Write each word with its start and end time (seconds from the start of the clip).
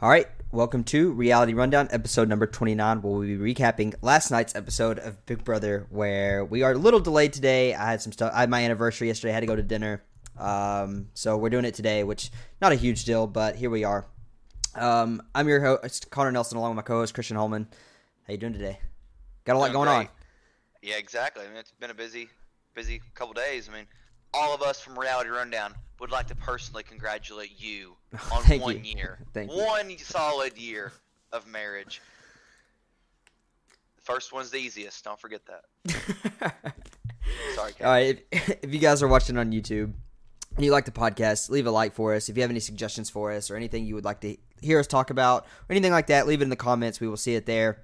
All 0.00 0.08
right, 0.08 0.26
welcome 0.52 0.84
to 0.84 1.10
Reality 1.12 1.54
Rundown, 1.54 1.88
episode 1.90 2.28
number 2.28 2.46
29. 2.46 3.02
Where 3.02 3.12
we'll 3.12 3.22
be 3.22 3.36
recapping 3.36 3.94
last 4.00 4.30
night's 4.30 4.54
episode 4.54 4.98
of 5.00 5.24
Big 5.26 5.42
Brother, 5.42 5.86
where 5.90 6.44
we 6.44 6.62
are 6.62 6.72
a 6.72 6.78
little 6.78 7.00
delayed 7.00 7.32
today. 7.32 7.74
I 7.74 7.90
had 7.90 8.00
some 8.00 8.12
stuff. 8.12 8.32
I 8.32 8.40
had 8.40 8.50
my 8.50 8.62
anniversary 8.62 9.08
yesterday. 9.08 9.32
I 9.32 9.34
had 9.34 9.40
to 9.40 9.46
go 9.46 9.56
to 9.56 9.62
dinner, 9.62 10.04
um, 10.38 11.08
so 11.14 11.36
we're 11.36 11.50
doing 11.50 11.64
it 11.64 11.74
today, 11.74 12.04
which 12.04 12.30
not 12.60 12.70
a 12.70 12.76
huge 12.76 13.04
deal, 13.06 13.26
but 13.26 13.56
here 13.56 13.70
we 13.70 13.82
are. 13.82 14.06
Um, 14.76 15.20
I'm 15.34 15.48
your 15.48 15.60
host, 15.60 16.10
Connor 16.10 16.30
Nelson, 16.30 16.58
along 16.58 16.70
with 16.70 16.76
my 16.76 16.82
co-host 16.82 17.12
Christian 17.14 17.36
Holman. 17.36 17.66
How 18.26 18.32
you 18.32 18.38
doing 18.38 18.52
today? 18.52 18.78
Got 19.44 19.56
a 19.56 19.58
lot 19.58 19.72
Doing 19.72 19.84
going 19.84 19.88
great. 19.88 19.96
on. 19.96 20.08
Yeah, 20.80 20.96
exactly. 20.96 21.44
I 21.44 21.48
mean, 21.48 21.56
it's 21.56 21.72
been 21.72 21.90
a 21.90 21.94
busy, 21.94 22.28
busy 22.72 23.00
couple 23.14 23.34
days. 23.34 23.68
I 23.68 23.76
mean, 23.76 23.86
all 24.34 24.54
of 24.54 24.62
us 24.62 24.80
from 24.80 24.98
Reality 24.98 25.30
Rundown 25.30 25.74
would 26.00 26.10
like 26.10 26.26
to 26.28 26.34
personally 26.36 26.82
congratulate 26.82 27.52
you 27.60 27.96
on 28.32 28.42
Thank 28.42 28.62
one 28.62 28.84
you. 28.84 28.92
year, 28.96 29.18
Thank 29.34 29.50
you. 29.52 29.58
one 29.64 29.96
solid 29.98 30.56
year 30.56 30.92
of 31.32 31.46
marriage. 31.46 32.00
The 33.96 34.02
first 34.02 34.32
one's 34.32 34.50
the 34.50 34.58
easiest. 34.58 35.04
Don't 35.04 35.20
forget 35.20 35.42
that. 35.46 36.54
Sorry, 37.54 37.72
Kate. 37.72 37.84
All 37.84 37.90
right, 37.92 38.24
if, 38.32 38.48
if 38.62 38.72
you 38.74 38.78
guys 38.80 39.02
are 39.02 39.08
watching 39.08 39.36
on 39.36 39.50
YouTube 39.52 39.92
and 40.56 40.64
you 40.64 40.70
like 40.72 40.84
the 40.86 40.90
podcast, 40.90 41.50
leave 41.50 41.66
a 41.66 41.70
like 41.70 41.94
for 41.94 42.14
us. 42.14 42.28
If 42.28 42.36
you 42.36 42.42
have 42.42 42.50
any 42.50 42.60
suggestions 42.60 43.10
for 43.10 43.32
us 43.32 43.50
or 43.50 43.56
anything 43.56 43.84
you 43.84 43.94
would 43.94 44.04
like 44.04 44.20
to 44.20 44.36
hear 44.62 44.78
us 44.80 44.86
talk 44.86 45.10
about 45.10 45.44
or 45.44 45.72
anything 45.72 45.92
like 45.92 46.06
that, 46.06 46.26
leave 46.26 46.40
it 46.40 46.44
in 46.44 46.50
the 46.50 46.56
comments. 46.56 47.00
We 47.00 47.08
will 47.08 47.16
see 47.18 47.34
it 47.34 47.44
there. 47.46 47.82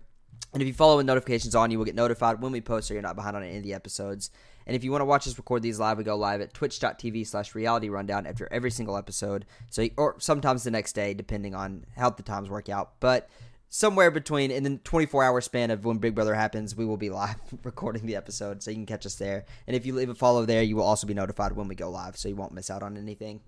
And 0.52 0.62
if 0.62 0.66
you 0.68 0.74
follow 0.74 0.96
with 0.96 1.06
notifications 1.06 1.54
on, 1.54 1.70
you 1.70 1.78
will 1.78 1.84
get 1.84 1.94
notified 1.94 2.40
when 2.40 2.52
we 2.52 2.60
post 2.60 2.88
so 2.88 2.94
you're 2.94 3.02
not 3.02 3.16
behind 3.16 3.36
on 3.36 3.42
any 3.42 3.56
of 3.58 3.62
the 3.62 3.74
episodes. 3.74 4.30
And 4.66 4.74
if 4.74 4.84
you 4.84 4.90
want 4.90 5.02
to 5.02 5.06
watch 5.06 5.26
us 5.26 5.36
record 5.36 5.62
these 5.62 5.78
live, 5.78 5.98
we 5.98 6.04
go 6.04 6.16
live 6.16 6.40
at 6.40 6.54
twitch.tv 6.54 7.26
slash 7.26 7.54
reality 7.54 7.88
rundown 7.88 8.26
after 8.26 8.48
every 8.50 8.70
single 8.70 8.96
episode. 8.96 9.44
So, 9.70 9.86
or 9.96 10.16
sometimes 10.18 10.64
the 10.64 10.70
next 10.70 10.94
day, 10.94 11.14
depending 11.14 11.54
on 11.54 11.86
how 11.96 12.10
the 12.10 12.22
times 12.22 12.48
work 12.48 12.68
out. 12.68 12.92
But 13.00 13.28
somewhere 13.68 14.10
between 14.10 14.50
in 14.50 14.62
the 14.62 14.76
24 14.78 15.24
hour 15.24 15.40
span 15.40 15.70
of 15.70 15.84
when 15.84 15.98
Big 15.98 16.14
Brother 16.14 16.34
happens, 16.34 16.76
we 16.76 16.84
will 16.84 16.96
be 16.96 17.10
live 17.10 17.36
recording 17.62 18.06
the 18.06 18.16
episode, 18.16 18.62
so 18.62 18.70
you 18.70 18.76
can 18.76 18.86
catch 18.86 19.04
us 19.04 19.16
there. 19.16 19.44
And 19.66 19.74
if 19.76 19.84
you 19.84 19.94
leave 19.94 20.08
a 20.08 20.14
follow 20.14 20.46
there, 20.46 20.62
you 20.62 20.76
will 20.76 20.84
also 20.84 21.06
be 21.06 21.14
notified 21.14 21.52
when 21.52 21.68
we 21.68 21.74
go 21.74 21.90
live, 21.90 22.16
so 22.16 22.28
you 22.28 22.36
won't 22.36 22.52
miss 22.52 22.70
out 22.70 22.82
on 22.82 22.96
anything. 22.96 23.40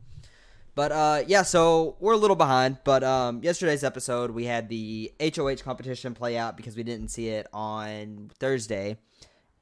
But 0.76 0.92
uh, 0.92 1.22
yeah, 1.26 1.42
so 1.42 1.96
we're 2.00 2.12
a 2.12 2.18
little 2.18 2.36
behind. 2.36 2.78
But 2.84 3.02
um, 3.02 3.42
yesterday's 3.42 3.82
episode, 3.82 4.32
we 4.32 4.44
had 4.44 4.68
the 4.68 5.10
HOH 5.18 5.56
competition 5.64 6.12
play 6.12 6.36
out 6.36 6.56
because 6.56 6.76
we 6.76 6.82
didn't 6.82 7.08
see 7.08 7.28
it 7.28 7.46
on 7.52 8.30
Thursday, 8.38 8.98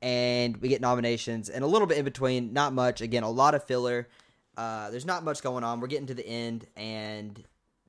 and 0.04 0.58
we 0.58 0.68
get 0.68 0.82
nominations 0.82 1.48
and 1.48 1.64
a 1.64 1.66
little 1.66 1.86
bit 1.88 1.96
in 1.96 2.04
between. 2.04 2.52
Not 2.52 2.74
much. 2.74 3.00
Again, 3.00 3.22
a 3.22 3.30
lot 3.30 3.54
of 3.54 3.64
filler. 3.64 4.06
Uh, 4.54 4.90
there's 4.90 5.06
not 5.06 5.24
much 5.24 5.42
going 5.42 5.64
on. 5.64 5.80
We're 5.80 5.86
getting 5.86 6.06
to 6.08 6.14
the 6.14 6.26
end, 6.28 6.66
and 6.76 7.42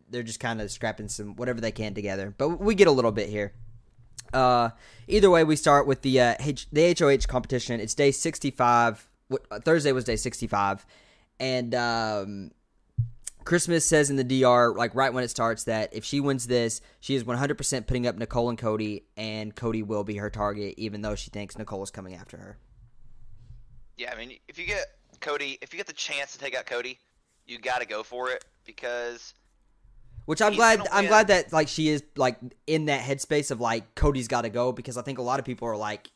they're 0.09 0.23
just 0.23 0.39
kind 0.39 0.61
of 0.61 0.71
scrapping 0.71 1.09
some 1.09 1.35
whatever 1.35 1.59
they 1.59 1.73
can 1.73 1.93
together. 1.93 2.33
But 2.35 2.61
we 2.61 2.73
get 2.73 2.87
a 2.87 2.91
little 2.91 3.11
bit 3.11 3.27
here. 3.27 3.51
Uh, 4.33 4.69
either 5.09 5.29
way, 5.29 5.43
we 5.43 5.57
start 5.57 5.87
with 5.87 6.03
the 6.03 6.19
uh, 6.21 6.35
H- 6.39 6.67
the 6.71 6.95
HOH 6.97 7.27
competition. 7.27 7.81
It's 7.81 7.93
day 7.93 8.11
65. 8.11 9.09
What- 9.27 9.45
uh, 9.51 9.59
Thursday 9.59 9.91
was 9.91 10.05
day 10.05 10.15
65, 10.15 10.85
and 11.41 11.75
um, 11.75 12.51
Christmas 13.45 13.85
says 13.85 14.09
in 14.09 14.15
the 14.15 14.23
DR, 14.23 14.75
like 14.75 14.93
right 14.95 15.13
when 15.13 15.23
it 15.23 15.29
starts, 15.29 15.63
that 15.65 15.93
if 15.93 16.03
she 16.03 16.19
wins 16.19 16.47
this, 16.47 16.81
she 16.99 17.15
is 17.15 17.23
100% 17.23 17.87
putting 17.87 18.07
up 18.07 18.17
Nicole 18.17 18.49
and 18.49 18.57
Cody, 18.57 19.05
and 19.15 19.55
Cody 19.55 19.83
will 19.83 20.03
be 20.03 20.15
her 20.15 20.31
target, 20.31 20.73
even 20.77 21.01
though 21.01 21.15
she 21.15 21.29
thinks 21.29 21.57
Nicole 21.57 21.83
is 21.83 21.91
coming 21.91 22.15
after 22.15 22.37
her. 22.37 22.57
Yeah, 23.97 24.11
I 24.11 24.17
mean, 24.17 24.37
if 24.47 24.57
you 24.59 24.65
get 24.65 24.87
Cody, 25.21 25.59
if 25.61 25.73
you 25.73 25.77
get 25.77 25.87
the 25.87 25.93
chance 25.93 26.33
to 26.33 26.39
take 26.39 26.55
out 26.55 26.65
Cody, 26.65 26.99
you 27.45 27.59
got 27.59 27.79
to 27.79 27.87
go 27.87 28.03
for 28.03 28.29
it 28.31 28.43
because 28.65 29.33
Which 30.25 30.41
I'm 30.41 30.55
glad. 30.55 30.81
I'm 30.91 31.05
glad 31.05 31.27
that 31.27 31.53
like 31.53 31.67
she 31.67 31.89
is 31.89 32.03
like 32.15 32.37
in 32.65 32.85
that 32.85 33.01
headspace 33.01 33.51
of 33.51 33.61
like 33.61 33.93
Cody's 33.95 34.27
got 34.27 34.41
to 34.41 34.49
go 34.49 34.71
because 34.71 34.97
I 34.97 35.03
think 35.03 35.19
a 35.19 35.21
lot 35.21 35.39
of 35.39 35.45
people 35.45 35.67
are 35.67 35.77
like, 35.77 36.09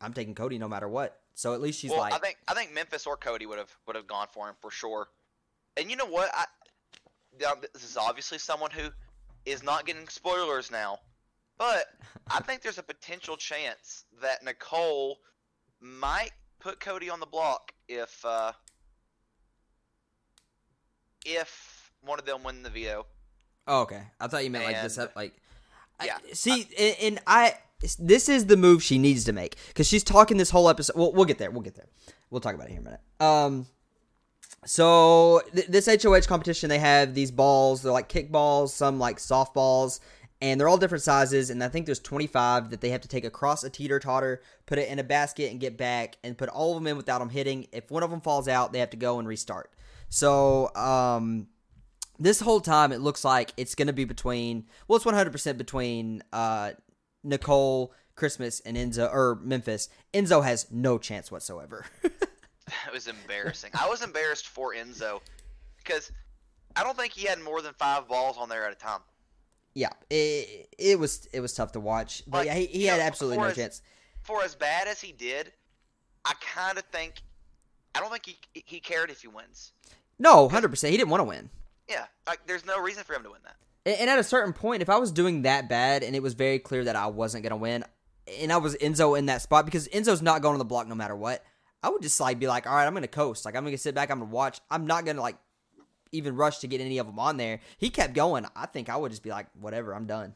I'm 0.00 0.12
taking 0.12 0.34
Cody 0.34 0.56
no 0.58 0.68
matter 0.68 0.88
what. 0.88 1.18
So 1.34 1.52
at 1.52 1.60
least 1.60 1.80
she's 1.80 1.90
well, 1.90 2.00
like, 2.00 2.14
I 2.14 2.18
think 2.18 2.38
I 2.46 2.54
think 2.54 2.72
Memphis 2.72 3.06
or 3.06 3.16
Cody 3.16 3.46
would 3.46 3.58
have 3.58 3.74
would 3.86 3.96
have 3.96 4.06
gone 4.06 4.28
for 4.32 4.48
him 4.48 4.54
for 4.60 4.70
sure. 4.70 5.08
And 5.76 5.90
you 5.90 5.96
know 5.96 6.06
what? 6.06 6.30
I 6.34 6.44
now, 7.40 7.52
this 7.72 7.84
is 7.84 7.96
obviously 7.96 8.38
someone 8.38 8.70
who 8.70 8.88
is 9.46 9.62
not 9.62 9.86
getting 9.86 10.06
spoilers 10.08 10.70
now, 10.70 10.98
but 11.58 11.84
I 12.30 12.40
think 12.46 12.62
there's 12.62 12.78
a 12.78 12.82
potential 12.82 13.36
chance 13.36 14.04
that 14.20 14.44
Nicole 14.44 15.18
might 15.80 16.32
put 16.60 16.80
Cody 16.80 17.08
on 17.08 17.20
the 17.20 17.26
block 17.26 17.72
if 17.88 18.22
uh, 18.24 18.52
if 21.24 21.92
one 22.02 22.18
of 22.18 22.24
them 22.26 22.42
win 22.42 22.62
the 22.62 22.70
veto. 22.70 23.06
Oh, 23.66 23.82
okay. 23.82 24.02
I 24.18 24.26
thought 24.26 24.44
you 24.44 24.50
meant 24.50 24.64
like 24.64 24.82
this, 24.82 24.98
And- 24.98 25.10
like. 25.14 25.34
I- 25.98 26.06
yeah, 26.06 26.18
see, 26.32 26.66
and, 26.78 26.96
and 27.02 27.20
I. 27.26 27.54
This 27.98 28.28
is 28.28 28.44
the 28.46 28.56
move 28.58 28.82
she 28.82 28.98
needs 28.98 29.24
to 29.24 29.32
make 29.32 29.56
because 29.68 29.86
she's 29.86 30.04
talking 30.04 30.36
this 30.36 30.50
whole 30.50 30.68
episode. 30.68 30.96
Well, 30.96 31.12
we'll 31.12 31.24
get 31.24 31.38
there. 31.38 31.50
We'll 31.50 31.62
get 31.62 31.74
there. 31.74 31.88
We'll 32.30 32.40
talk 32.42 32.54
about 32.54 32.66
it 32.68 32.72
here 32.72 32.80
in 32.80 32.86
a 32.86 32.90
minute. 32.90 33.00
Um. 33.20 33.66
So 34.66 35.40
th- 35.54 35.68
this 35.68 35.86
HOH 35.86 36.22
competition, 36.22 36.68
they 36.68 36.78
have 36.78 37.14
these 37.14 37.30
balls. 37.30 37.82
They're 37.82 37.92
like 37.92 38.08
kickballs, 38.08 38.68
some 38.68 38.98
like 38.98 39.18
softballs, 39.18 40.00
and 40.42 40.60
they're 40.60 40.68
all 40.68 40.76
different 40.76 41.02
sizes. 41.02 41.50
And 41.50 41.64
I 41.64 41.68
think 41.68 41.86
there's 41.86 42.00
25 42.00 42.70
that 42.70 42.80
they 42.80 42.90
have 42.90 43.00
to 43.00 43.08
take 43.08 43.24
across 43.24 43.64
a 43.64 43.70
teeter 43.70 43.98
totter, 43.98 44.42
put 44.66 44.78
it 44.78 44.88
in 44.88 44.98
a 44.98 45.04
basket, 45.04 45.50
and 45.50 45.60
get 45.60 45.76
back, 45.76 46.16
and 46.22 46.36
put 46.36 46.48
all 46.50 46.76
of 46.76 46.82
them 46.82 46.86
in 46.86 46.96
without 46.96 47.20
them 47.20 47.30
hitting. 47.30 47.66
If 47.72 47.90
one 47.90 48.02
of 48.02 48.10
them 48.10 48.20
falls 48.20 48.48
out, 48.48 48.72
they 48.72 48.80
have 48.80 48.90
to 48.90 48.96
go 48.96 49.18
and 49.18 49.26
restart. 49.26 49.72
So, 50.10 50.74
um, 50.74 51.46
this 52.20 52.40
whole 52.40 52.60
time 52.60 52.92
it 52.92 53.00
looks 53.00 53.24
like 53.24 53.52
it's 53.56 53.74
going 53.74 53.86
to 53.86 53.94
be 53.94 54.04
between 54.04 54.66
well 54.86 54.96
it's 54.96 55.06
100% 55.06 55.56
between 55.56 56.22
uh 56.32 56.72
nicole 57.24 57.92
christmas 58.14 58.60
and 58.60 58.76
enzo 58.76 59.10
or 59.12 59.40
memphis 59.42 59.88
enzo 60.12 60.44
has 60.44 60.66
no 60.70 60.98
chance 60.98 61.32
whatsoever 61.32 61.86
It 62.86 62.92
was 62.92 63.06
embarrassing. 63.08 63.70
I 63.78 63.88
was 63.88 64.02
embarrassed 64.02 64.46
for 64.48 64.74
Enzo 64.74 65.20
because 65.78 66.10
I 66.76 66.82
don't 66.84 66.96
think 66.96 67.12
he 67.12 67.26
had 67.26 67.40
more 67.40 67.62
than 67.62 67.74
five 67.74 68.08
balls 68.08 68.36
on 68.38 68.48
there 68.48 68.64
at 68.66 68.72
a 68.72 68.76
time. 68.76 69.00
yeah 69.74 69.90
it, 70.10 70.68
it 70.78 70.98
was 70.98 71.28
it 71.32 71.40
was 71.40 71.52
tough 71.54 71.72
to 71.72 71.80
watch 71.80 72.22
but 72.26 72.38
Like, 72.38 72.46
yeah 72.46 72.54
he, 72.54 72.66
he 72.66 72.84
had 72.86 72.98
know, 72.98 73.04
absolutely 73.04 73.38
no 73.38 73.44
his- 73.44 73.56
chance 73.56 73.82
For 74.22 74.42
as 74.42 74.54
bad 74.54 74.88
as 74.88 75.00
he 75.00 75.12
did, 75.12 75.52
I 76.24 76.32
kind 76.40 76.76
of 76.78 76.84
think 76.86 77.22
I 77.94 78.00
don't 78.00 78.10
think 78.10 78.26
he 78.26 78.38
he 78.66 78.80
cared 78.80 79.10
if 79.10 79.22
he 79.22 79.28
wins. 79.28 79.72
no 80.18 80.48
100% 80.48 80.88
he 80.90 80.96
didn't 80.96 81.10
want 81.10 81.20
to 81.20 81.24
win 81.24 81.50
Yeah, 81.88 82.04
like 82.26 82.46
there's 82.46 82.64
no 82.66 82.80
reason 82.80 83.04
for 83.04 83.14
him 83.14 83.22
to 83.24 83.30
win 83.30 83.40
that. 83.44 83.56
And 83.86 84.00
and 84.02 84.10
at 84.10 84.18
a 84.18 84.24
certain 84.24 84.52
point, 84.52 84.82
if 84.82 84.88
I 84.90 84.96
was 84.98 85.10
doing 85.10 85.42
that 85.42 85.68
bad 85.68 86.02
and 86.02 86.14
it 86.14 86.22
was 86.22 86.34
very 86.34 86.58
clear 86.58 86.84
that 86.84 86.94
I 86.96 87.06
wasn't 87.06 87.42
going 87.42 87.50
to 87.50 87.56
win, 87.56 87.84
and 88.40 88.52
I 88.52 88.58
was 88.58 88.76
Enzo 88.76 89.18
in 89.18 89.26
that 89.26 89.40
spot 89.42 89.64
because 89.64 89.88
Enzo's 89.88 90.20
not 90.22 90.42
going 90.42 90.52
on 90.52 90.58
the 90.58 90.64
block 90.66 90.86
no 90.86 90.94
matter 90.94 91.16
what, 91.16 91.42
I 91.82 91.88
would 91.88 92.02
just 92.02 92.20
like 92.20 92.38
be 92.38 92.46
like, 92.46 92.66
all 92.66 92.74
right, 92.74 92.86
I'm 92.86 92.92
going 92.92 93.02
to 93.02 93.08
coast. 93.08 93.44
Like 93.44 93.56
I'm 93.56 93.62
going 93.64 93.74
to 93.74 93.78
sit 93.78 93.94
back, 93.94 94.10
I'm 94.10 94.18
going 94.18 94.30
to 94.30 94.34
watch. 94.34 94.60
I'm 94.70 94.86
not 94.86 95.04
going 95.04 95.16
to 95.16 95.22
like 95.22 95.36
even 96.12 96.36
rush 96.36 96.58
to 96.58 96.66
get 96.66 96.80
any 96.80 96.98
of 96.98 97.06
them 97.06 97.18
on 97.18 97.36
there. 97.36 97.60
He 97.78 97.90
kept 97.90 98.14
going. 98.14 98.46
I 98.56 98.66
think 98.66 98.88
I 98.88 98.96
would 98.96 99.10
just 99.10 99.22
be 99.22 99.30
like, 99.30 99.46
whatever, 99.58 99.94
I'm 99.94 100.06
done. 100.06 100.34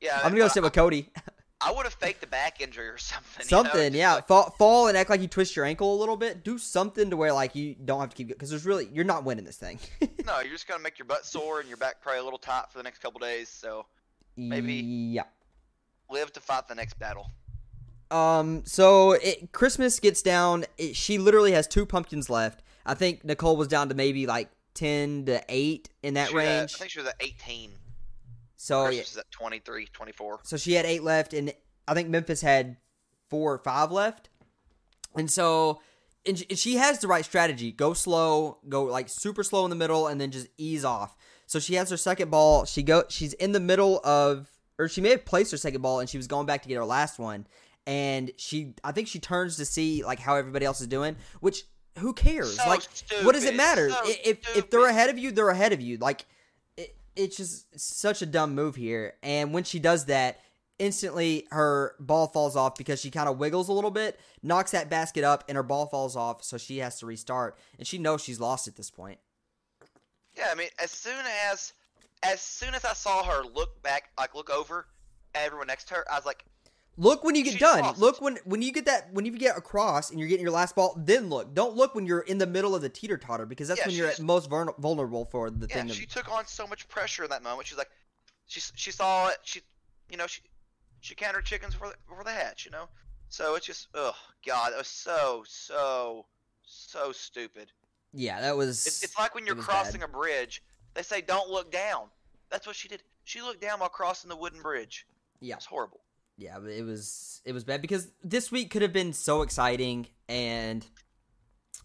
Yeah, 0.00 0.16
I'm 0.16 0.30
going 0.30 0.34
to 0.34 0.40
go 0.40 0.48
sit 0.48 0.62
with 0.62 0.72
Cody. 0.72 1.10
I 1.64 1.70
would 1.70 1.84
have 1.84 1.94
faked 1.94 2.24
a 2.24 2.26
back 2.26 2.60
injury 2.60 2.88
or 2.88 2.98
something. 2.98 3.46
you 3.48 3.56
know, 3.56 3.62
something, 3.62 3.94
yeah. 3.94 4.14
like- 4.14 4.26
fall, 4.26 4.50
fall 4.58 4.88
and 4.88 4.96
act 4.96 5.10
like 5.10 5.20
you 5.20 5.28
twist 5.28 5.54
your 5.54 5.64
ankle 5.64 5.94
a 5.94 5.98
little 5.98 6.16
bit. 6.16 6.42
Do 6.42 6.58
something 6.58 7.10
to 7.10 7.16
where 7.16 7.32
like 7.32 7.54
you 7.54 7.76
don't 7.84 8.00
have 8.00 8.10
to 8.10 8.16
keep 8.16 8.28
because 8.28 8.50
there's 8.50 8.66
really 8.66 8.88
you're 8.92 9.04
not 9.04 9.22
winning 9.22 9.44
this 9.44 9.58
thing. 9.58 9.78
no, 10.26 10.40
you're 10.40 10.50
just 10.52 10.66
gonna 10.66 10.82
make 10.82 10.98
your 10.98 11.06
butt 11.06 11.24
sore 11.24 11.60
and 11.60 11.68
your 11.68 11.76
back 11.76 12.00
probably 12.00 12.18
a 12.18 12.24
little 12.24 12.38
tight 12.38 12.64
for 12.70 12.78
the 12.78 12.82
next 12.82 12.98
couple 12.98 13.20
days. 13.20 13.48
So 13.48 13.86
Maybe- 14.36 14.74
yeah. 14.74 15.22
live 16.10 16.32
to 16.32 16.40
fight 16.40 16.66
the 16.66 16.74
next 16.74 16.98
battle. 16.98 17.30
Um. 18.12 18.62
So 18.66 19.12
it, 19.12 19.52
Christmas 19.52 19.98
gets 20.00 20.22
down. 20.22 20.64
It, 20.78 20.94
she 20.96 21.18
literally 21.18 21.52
has 21.52 21.66
two 21.66 21.86
pumpkins 21.86 22.28
left. 22.30 22.62
I 22.84 22.94
think 22.94 23.24
Nicole 23.24 23.56
was 23.56 23.68
down 23.68 23.88
to 23.88 23.94
maybe 23.94 24.26
like 24.26 24.50
ten 24.74 25.24
to 25.26 25.42
eight 25.48 25.88
in 26.02 26.14
that 26.14 26.28
She 26.28 26.34
at- 26.34 26.38
range. 26.38 26.74
I 26.74 26.78
think 26.78 26.90
she 26.90 26.98
was 26.98 27.08
at 27.08 27.14
18. 27.20 27.72
so 28.56 28.88
yeah, 28.88 29.00
was 29.00 29.16
at 29.16 29.30
23, 29.30 29.86
24. 29.92 30.40
so 30.44 30.56
she 30.56 30.74
had 30.74 30.84
eight 30.84 31.02
left, 31.02 31.32
and 31.32 31.52
I 31.88 31.94
think 31.94 32.08
Memphis 32.08 32.40
had 32.42 32.76
four 33.30 33.52
or 33.54 33.58
five 33.58 33.90
left. 33.92 34.28
And 35.14 35.30
so, 35.30 35.80
and 36.26 36.38
she- 36.38 36.46
and 36.50 36.58
she 36.58 36.76
has 36.76 36.98
the 37.00 37.08
right 37.08 37.24
strategy: 37.24 37.72
go 37.72 37.92
slow, 37.94 38.58
go 38.68 38.84
like 38.84 39.08
super 39.08 39.42
slow 39.42 39.64
in 39.64 39.70
the 39.70 39.76
middle, 39.76 40.06
and 40.06 40.20
then 40.20 40.30
just 40.30 40.48
ease 40.58 40.84
off. 40.84 41.16
So 41.46 41.58
she 41.58 41.74
has 41.74 41.90
her 41.90 41.96
second 41.96 42.30
ball. 42.30 42.64
She 42.64 42.82
go. 42.82 43.04
She's 43.08 43.32
in 43.34 43.52
the 43.52 43.60
middle 43.60 44.00
of, 44.04 44.48
or 44.78 44.88
she 44.88 45.00
may 45.00 45.10
have 45.10 45.24
placed 45.24 45.50
her 45.50 45.56
second 45.58 45.82
ball, 45.82 46.00
and 46.00 46.08
she 46.08 46.16
was 46.16 46.26
going 46.26 46.46
back 46.46 46.62
to 46.62 46.68
get 46.68 46.76
her 46.76 46.84
last 46.84 47.18
one. 47.18 47.46
And 47.86 48.30
she, 48.36 48.74
I 48.84 48.92
think 48.92 49.08
she 49.08 49.18
turns 49.18 49.56
to 49.56 49.64
see 49.64 50.04
like 50.04 50.20
how 50.20 50.36
everybody 50.36 50.64
else 50.64 50.80
is 50.80 50.86
doing, 50.86 51.16
which 51.40 51.64
who 51.98 52.12
cares? 52.12 52.56
So 52.56 52.68
like, 52.68 52.82
what 53.22 53.32
does 53.32 53.44
it 53.44 53.56
matter? 53.56 53.90
so 53.90 54.00
if 54.04 54.56
if 54.56 54.70
they're 54.70 54.88
ahead 54.88 55.10
of 55.10 55.18
you, 55.18 55.30
they're 55.32 55.50
ahead 55.50 55.72
of 55.72 55.80
you. 55.80 55.98
Like, 55.98 56.24
it, 56.76 56.96
it's 57.16 57.36
just 57.36 57.78
such 57.78 58.22
a 58.22 58.26
dumb 58.26 58.54
move 58.54 58.76
here. 58.76 59.14
And 59.22 59.52
when 59.52 59.64
she 59.64 59.78
does 59.78 60.06
that, 60.06 60.40
instantly 60.78 61.46
her 61.50 61.94
ball 62.00 62.26
falls 62.28 62.56
off 62.56 62.76
because 62.76 63.00
she 63.00 63.10
kind 63.10 63.28
of 63.28 63.38
wiggles 63.38 63.68
a 63.68 63.72
little 63.72 63.90
bit, 63.90 64.18
knocks 64.42 64.70
that 64.70 64.88
basket 64.88 65.24
up, 65.24 65.44
and 65.48 65.56
her 65.56 65.62
ball 65.62 65.86
falls 65.86 66.16
off. 66.16 66.42
So 66.42 66.56
she 66.56 66.78
has 66.78 66.98
to 67.00 67.06
restart, 67.06 67.58
and 67.78 67.86
she 67.86 67.98
knows 67.98 68.22
she's 68.22 68.40
lost 68.40 68.68
at 68.68 68.76
this 68.76 68.90
point. 68.90 69.18
Yeah, 70.36 70.48
I 70.50 70.54
mean, 70.54 70.68
as 70.82 70.90
soon 70.90 71.24
as 71.50 71.72
as 72.22 72.40
soon 72.40 72.74
as 72.74 72.84
I 72.84 72.94
saw 72.94 73.22
her 73.24 73.42
look 73.42 73.82
back, 73.82 74.10
like 74.18 74.34
look 74.34 74.50
over 74.50 74.86
everyone 75.34 75.66
next 75.66 75.88
to 75.88 75.94
her, 75.94 76.04
I 76.10 76.16
was 76.16 76.24
like, 76.24 76.44
Look 76.98 77.24
when 77.24 77.34
you 77.34 77.42
get 77.42 77.52
She's 77.52 77.60
done. 77.60 77.80
lost. 77.80 77.98
Look 77.98 78.20
when 78.20 78.38
when 78.44 78.60
you 78.60 78.70
get 78.72 78.84
that 78.84 79.12
when 79.12 79.24
you 79.24 79.32
get 79.32 79.56
across 79.56 80.10
and 80.10 80.20
you're 80.20 80.28
getting 80.28 80.44
your 80.44 80.52
last 80.52 80.76
ball. 80.76 80.94
Then 80.96 81.28
look. 81.30 81.54
Don't 81.54 81.74
look 81.74 81.94
when 81.94 82.04
you're 82.04 82.20
in 82.20 82.38
the 82.38 82.46
middle 82.46 82.74
of 82.74 82.82
the 82.82 82.88
teeter 82.90 83.16
totter 83.16 83.46
because 83.46 83.68
that's 83.68 83.80
Yeah, 83.80 83.86
when 83.86 83.96
you're 83.96 84.08
at 84.08 84.20
most 84.20 84.50
vulnerable 84.50 85.24
for 85.24 85.50
the 85.50 85.66
yeah, 85.70 85.76
thing. 85.76 85.90
Of, 85.90 85.96
she 85.96 86.04
took 86.06 86.30
on 86.30 86.46
so 86.46 86.66
much 86.66 86.86
pressure 86.88 87.24
in 87.24 87.30
that 87.30 87.42
moment. 87.42 87.66
She's 87.66 87.78
like, 87.78 87.90
she 88.46 88.60
she 88.74 88.90
saw 88.90 89.28
it. 89.28 89.38
She, 89.42 89.62
you 90.10 90.18
know, 90.18 90.26
she 90.26 90.42
she 91.00 91.14
counted 91.14 91.36
her 91.36 91.42
chickens 91.42 91.72
before 91.72 91.88
the, 91.88 91.94
before 92.06 92.24
the 92.24 92.30
hatch. 92.30 92.66
You 92.66 92.72
know, 92.72 92.88
so 93.30 93.54
it's 93.54 93.64
just, 93.64 93.88
oh 93.94 94.14
god, 94.46 94.72
that 94.72 94.78
was 94.78 94.88
so 94.88 95.44
so 95.48 96.26
so 96.62 97.10
stupid. 97.10 97.72
yeah, 98.12 98.40
that 98.42 98.54
was. 98.54 98.86
It's, 98.86 99.02
it's 99.02 99.18
like 99.18 99.34
when 99.34 99.46
you're 99.46 99.56
crossing 99.56 100.00
bad. 100.00 100.10
a 100.10 100.12
bridge. 100.12 100.62
They 100.92 101.02
say 101.02 101.22
don't 101.22 101.48
look 101.48 101.72
down. 101.72 102.08
That's 102.50 102.66
what 102.66 102.76
she 102.76 102.86
did. 102.86 103.02
She 103.24 103.40
looked 103.40 103.62
down 103.62 103.80
while 103.80 103.88
crossing 103.88 104.28
the 104.28 104.36
wooden 104.36 104.60
bridge. 104.60 105.06
Yeah. 105.40 105.56
It's 105.56 105.64
horrible. 105.64 106.01
Yeah, 106.36 106.58
it 106.58 106.84
was 106.84 107.40
it 107.44 107.52
was 107.52 107.64
bad 107.64 107.82
because 107.82 108.08
this 108.22 108.50
week 108.50 108.70
could 108.70 108.82
have 108.82 108.92
been 108.92 109.12
so 109.12 109.42
exciting 109.42 110.06
and 110.28 110.86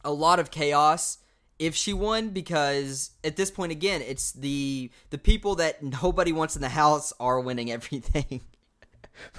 a 0.03 0.11
lot 0.11 0.39
of 0.39 0.51
chaos 0.51 1.17
if 1.59 1.75
she 1.75 1.91
won 1.93 2.29
because 2.29 3.11
at 3.23 3.35
this 3.35 3.49
point 3.49 3.71
again 3.71 4.01
it's 4.01 4.31
the 4.31 4.91
the 5.09 5.17
people 5.17 5.55
that 5.55 5.81
nobody 6.03 6.31
wants 6.31 6.55
in 6.55 6.61
the 6.61 6.69
house 6.69 7.13
are 7.19 7.39
winning 7.39 7.71
everything. 7.77 8.41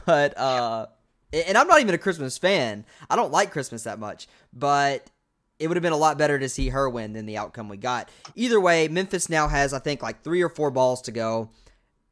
But 0.04 0.36
uh 0.36 0.86
and 1.32 1.56
i'm 1.56 1.68
not 1.68 1.80
even 1.80 1.94
a 1.94 1.98
christmas 1.98 2.36
fan. 2.36 2.84
I 3.08 3.14
don't 3.14 3.30
like 3.30 3.52
christmas 3.52 3.84
that 3.84 4.00
much 4.00 4.26
but 4.52 5.08
it 5.60 5.68
would 5.68 5.76
have 5.76 5.82
been 5.82 5.92
a 5.92 5.96
lot 5.96 6.18
better 6.18 6.36
to 6.36 6.48
see 6.48 6.70
her 6.70 6.88
win 6.88 7.12
than 7.12 7.26
the 7.26 7.36
outcome 7.36 7.68
we 7.68 7.76
got. 7.76 8.10
Either 8.34 8.60
way 8.60 8.88
memphis 8.88 9.28
now 9.28 9.46
has 9.46 9.72
i 9.72 9.78
think 9.78 10.02
like 10.02 10.24
three 10.24 10.42
or 10.42 10.48
four 10.48 10.72
balls 10.72 11.00
to 11.02 11.12
go. 11.12 11.50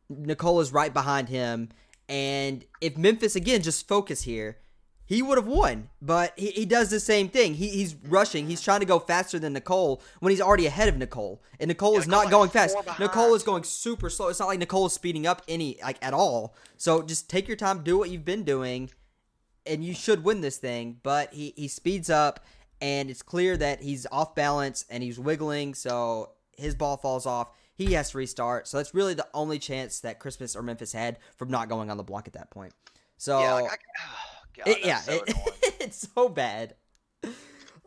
Nicole 0.09 0.61
is 0.61 0.73
right 0.73 0.95
behind 0.95 1.29
him 1.29 1.71
and 2.09 2.65
if 2.81 2.97
memphis 2.97 3.37
again 3.37 3.63
just 3.63 3.89
focus 3.89 4.23
here 4.23 4.59
he 5.09 5.23
would 5.23 5.39
have 5.39 5.47
won, 5.47 5.89
but 6.03 6.33
he, 6.37 6.51
he 6.51 6.65
does 6.67 6.91
the 6.91 6.99
same 6.99 7.29
thing. 7.29 7.55
He, 7.55 7.69
he's 7.69 7.95
rushing. 7.95 8.49
He's 8.49 8.61
trying 8.61 8.81
to 8.81 8.87
go 8.87 8.99
faster 8.99 9.39
than 9.39 9.53
Nicole 9.53 10.03
when 10.19 10.31
he's 10.31 10.41
already 10.41 10.67
ahead 10.67 10.89
of 10.89 10.97
Nicole, 10.97 11.41
and 11.61 11.69
Nicole 11.69 11.93
Yeah, 11.93 12.01
is 12.01 12.07
Nicole 12.09 12.23
not 12.25 12.31
going 12.31 12.51
fast. 12.51 12.77
Nicole 12.99 13.35
is 13.35 13.45
going 13.45 13.63
super 13.63 14.11
slow. 14.11 14.29
It's 14.29 14.41
not 14.41 14.49
like 14.49 14.59
Nicole 14.59 14.87
is 14.87 14.93
speeding 14.93 15.25
up 15.25 15.43
any 15.47 15.79
like 15.81 15.99
at 16.03 16.13
all. 16.13 16.57
So 16.77 17.03
just 17.03 17.31
take 17.31 17.47
your 17.47 17.57
time, 17.57 17.85
do 17.85 17.97
what 17.97 18.11
you've 18.11 18.25
been 18.25 18.43
doing, 18.43 18.91
and 19.65 19.85
you 19.85 19.95
should 19.95 20.25
win 20.25 20.41
this 20.41 20.59
thing. 20.59 20.99
But 21.05 21.33
he 21.33 21.55
he 21.57 21.69
speeds 21.69 22.11
up, 22.11 22.45
and 22.81 23.09
it's 23.09 23.23
clear 23.23 23.57
that 23.57 23.83
he's 23.83 24.09
off 24.11 24.35
balance 24.35 24.85
and 24.91 25.05
he's 25.05 25.21
wiggling. 25.21 25.75
So 25.75 26.33
his 26.59 26.75
ball 26.75 26.97
falls 26.97 27.27
off. 27.27 27.51
He 27.77 27.93
has 27.93 28.11
to 28.11 28.19
restart. 28.19 28.67
So 28.67 28.79
that's 28.79 28.95
really 28.95 29.15
the 29.15 29.29
only 29.35 29.59
chance 29.59 30.01
that 30.01 30.19
Christmas 30.19 30.57
or 30.57 30.63
Memphis 30.63 30.93
had 30.93 31.19
from 31.37 31.51
not 31.51 31.69
going 31.69 31.91
on 31.91 31.97
the 31.99 32.03
block 32.03 32.27
at 32.27 32.33
that 32.33 32.51
point. 32.51 32.73
So 33.19 33.39
yeah, 33.41 33.53
like, 33.55 33.71
I, 33.71 33.77
oh, 34.01 34.37
God, 34.57 34.69
it- 34.69 34.85
yeah, 34.85 35.01
so 35.01 35.13
it- 35.13 35.35
it's 35.81 36.09
so 36.15 36.29
bad. 36.29 36.75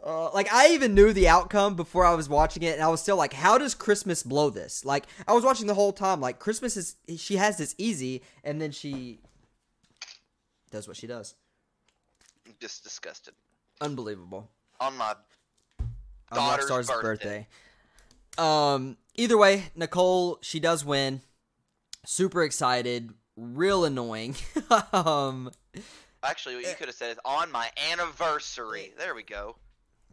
Uh, 0.02 0.32
like 0.32 0.52
I 0.54 0.70
even 0.70 0.94
knew 0.96 1.12
the 1.12 1.28
outcome 1.28 1.76
before 1.76 2.06
I 2.06 2.14
was 2.14 2.30
watching 2.30 2.64
it, 2.64 2.74
and 2.76 2.82
I 2.82 2.88
was 2.88 3.02
still 3.02 3.18
like, 3.18 3.34
"How 3.34 3.58
does 3.58 3.76
Christmas 3.76 4.24
blow 4.24 4.50
this?" 4.50 4.86
Like 4.86 5.08
I 5.28 5.34
was 5.34 5.44
watching 5.44 5.68
the 5.68 5.74
whole 5.74 5.92
time. 5.92 6.22
Like 6.22 6.40
Christmas 6.40 6.78
is 6.78 6.96
she 7.18 7.36
has 7.36 7.58
this 7.58 7.76
easy, 7.78 8.24
and 8.46 8.62
then 8.62 8.72
she 8.72 9.20
does 10.72 10.88
what 10.88 10.96
she 10.96 11.06
does. 11.06 11.36
I'm 12.48 12.54
just 12.62 12.82
disgusted. 12.84 13.34
Unbelievable. 13.82 14.50
On 14.80 14.96
my 14.96 15.16
on 16.32 16.38
Daughter's 16.38 16.70
Rockstar's 16.70 16.88
birthday. 17.02 17.48
birthday. 18.38 18.74
Um, 18.74 18.96
either 19.20 19.38
way, 19.38 19.66
Nicole 19.76 20.40
she 20.42 20.60
does 20.60 20.84
win. 20.84 21.22
Super 22.06 22.44
excited, 22.44 23.12
real 23.36 23.86
annoying. 23.86 24.36
um, 24.94 25.52
Actually, 26.24 26.56
what 26.56 26.66
you 26.66 26.74
could 26.78 26.88
have 26.88 26.96
said 26.96 27.12
is 27.12 27.20
on 27.24 27.52
my 27.52 27.70
anniversary. 27.92 28.94
There 28.98 29.16
we 29.16 29.24
go. 29.24 29.56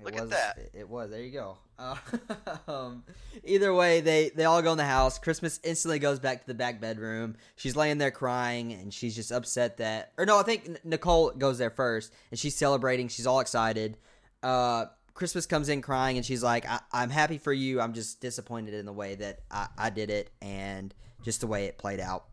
Look 0.03 0.17
at 0.17 0.31
that. 0.31 0.59
It, 0.59 0.71
it 0.81 0.89
was. 0.89 1.11
There 1.11 1.23
you 1.23 1.33
go. 1.33 1.57
Uh, 1.79 1.97
um, 2.69 3.05
either 3.45 3.73
way, 3.73 4.01
they 4.01 4.31
they 4.35 4.45
all 4.45 4.61
go 4.61 4.73
in 4.73 4.79
the 4.79 4.85
house. 4.85 5.19
Christmas 5.19 5.59
instantly 5.65 5.99
goes 5.99 6.19
back 6.21 6.43
to 6.43 6.47
the 6.47 6.55
back 6.55 6.81
bedroom. 6.81 7.37
She's 7.57 7.77
laying 7.77 7.99
there 7.99 8.11
crying, 8.11 8.73
and 8.73 8.93
she's 8.93 9.17
just 9.17 9.33
upset 9.33 9.79
that. 9.79 10.13
Or 10.19 10.27
no, 10.27 10.39
I 10.39 10.43
think 10.43 10.67
N- 10.67 10.79
Nicole 10.85 11.31
goes 11.31 11.59
there 11.59 11.71
first, 11.71 12.13
and 12.31 12.39
she's 12.39 12.55
celebrating. 12.55 13.09
She's 13.09 13.27
all 13.27 13.41
excited. 13.41 13.97
Uh, 14.43 14.87
Christmas 15.17 15.47
comes 15.47 15.69
in 15.69 15.83
crying, 15.83 16.17
and 16.17 16.25
she's 16.25 16.43
like, 16.43 16.65
I- 16.69 16.81
"I'm 16.93 17.11
happy 17.11 17.39
for 17.39 17.53
you. 17.53 17.81
I'm 17.81 17.93
just 17.95 18.21
disappointed 18.21 18.75
in 18.75 18.87
the 18.87 18.93
way 18.93 19.17
that 19.17 19.41
I, 19.51 19.67
I 19.77 19.91
did 19.91 20.11
it, 20.11 20.31
and 20.41 20.95
just 21.25 21.41
the 21.41 21.47
way 21.49 21.65
it 21.65 21.79
played 21.79 21.99
out." 21.99 22.27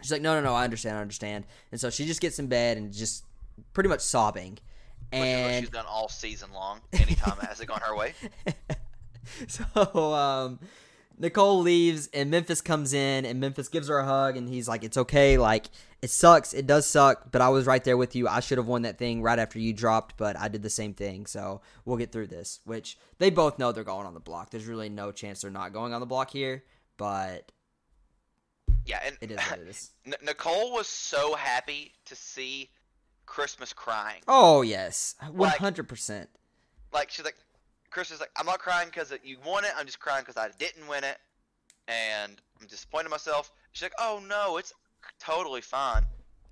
She's 0.00 0.12
like, 0.12 0.22
"No, 0.22 0.34
no, 0.34 0.40
no. 0.40 0.54
I 0.54 0.64
understand. 0.64 0.96
I 0.96 1.00
understand." 1.02 1.44
And 1.70 1.80
so 1.80 1.90
she 1.90 2.06
just 2.06 2.20
gets 2.20 2.38
in 2.38 2.46
bed 2.46 2.78
and 2.78 2.92
just 2.92 3.24
pretty 3.74 3.88
much 3.90 4.00
sobbing. 4.00 4.58
Which 5.10 5.20
is 5.20 5.20
what 5.20 5.26
And 5.26 5.64
she's 5.64 5.70
done 5.70 5.84
all 5.86 6.08
season 6.08 6.52
long. 6.54 6.80
Anytime 6.92 7.36
it 7.42 7.46
has 7.46 7.60
it 7.60 7.66
gone 7.66 7.80
her 7.82 7.94
way. 7.94 8.14
so 9.48 9.64
um 10.14 10.58
Nicole 11.18 11.60
leaves 11.60 12.08
and 12.14 12.30
Memphis 12.30 12.60
comes 12.60 12.92
in 12.92 13.26
and 13.26 13.38
Memphis 13.38 13.68
gives 13.68 13.88
her 13.88 13.98
a 13.98 14.04
hug 14.06 14.36
and 14.36 14.48
he's 14.48 14.68
like, 14.68 14.82
It's 14.84 14.96
okay, 14.96 15.36
like 15.38 15.66
it 16.02 16.10
sucks, 16.10 16.52
it 16.52 16.66
does 16.66 16.84
suck, 16.84 17.30
but 17.30 17.40
I 17.40 17.48
was 17.48 17.64
right 17.64 17.82
there 17.82 17.96
with 17.96 18.16
you. 18.16 18.26
I 18.26 18.40
should 18.40 18.58
have 18.58 18.66
won 18.66 18.82
that 18.82 18.98
thing 18.98 19.22
right 19.22 19.38
after 19.38 19.60
you 19.60 19.72
dropped, 19.72 20.16
but 20.16 20.36
I 20.36 20.48
did 20.48 20.62
the 20.62 20.68
same 20.70 20.94
thing, 20.94 21.26
so 21.26 21.60
we'll 21.84 21.96
get 21.96 22.10
through 22.10 22.26
this. 22.26 22.58
Which 22.64 22.98
they 23.18 23.30
both 23.30 23.56
know 23.56 23.70
they're 23.70 23.84
going 23.84 24.06
on 24.06 24.14
the 24.14 24.20
block. 24.20 24.50
There's 24.50 24.66
really 24.66 24.88
no 24.88 25.12
chance 25.12 25.42
they're 25.42 25.50
not 25.50 25.72
going 25.72 25.94
on 25.94 26.00
the 26.00 26.06
block 26.06 26.30
here, 26.30 26.64
but 26.96 27.52
Yeah, 28.84 28.98
and 29.06 29.16
it 29.20 29.30
is 29.30 29.38
what 29.38 29.60
it 29.60 29.68
is. 29.68 29.90
Nicole 30.24 30.72
was 30.72 30.88
so 30.88 31.36
happy 31.36 31.92
to 32.06 32.16
see 32.16 32.70
Christmas 33.24 33.72
crying. 33.72 34.22
Oh 34.26 34.62
yes. 34.62 35.14
Hundred 35.20 35.84
percent. 35.88 36.28
Like 36.92 37.10
she's 37.10 37.24
like, 37.24 37.36
Chris 37.90 38.10
is 38.10 38.18
like, 38.18 38.30
I'm 38.36 38.46
not 38.46 38.58
crying 38.58 38.88
because 38.88 39.12
you 39.22 39.36
won 39.46 39.64
it. 39.64 39.70
I'm 39.76 39.86
just 39.86 40.00
crying 40.00 40.24
because 40.26 40.36
I 40.36 40.48
didn't 40.58 40.88
win 40.88 41.04
it, 41.04 41.18
and 41.86 42.40
I'm 42.60 42.66
disappointed 42.66 43.06
in 43.06 43.10
myself. 43.12 43.52
She's 43.70 43.84
like, 43.84 43.94
Oh 44.00 44.20
no, 44.28 44.56
it's 44.56 44.72
totally 45.22 45.60
fine. 45.60 46.04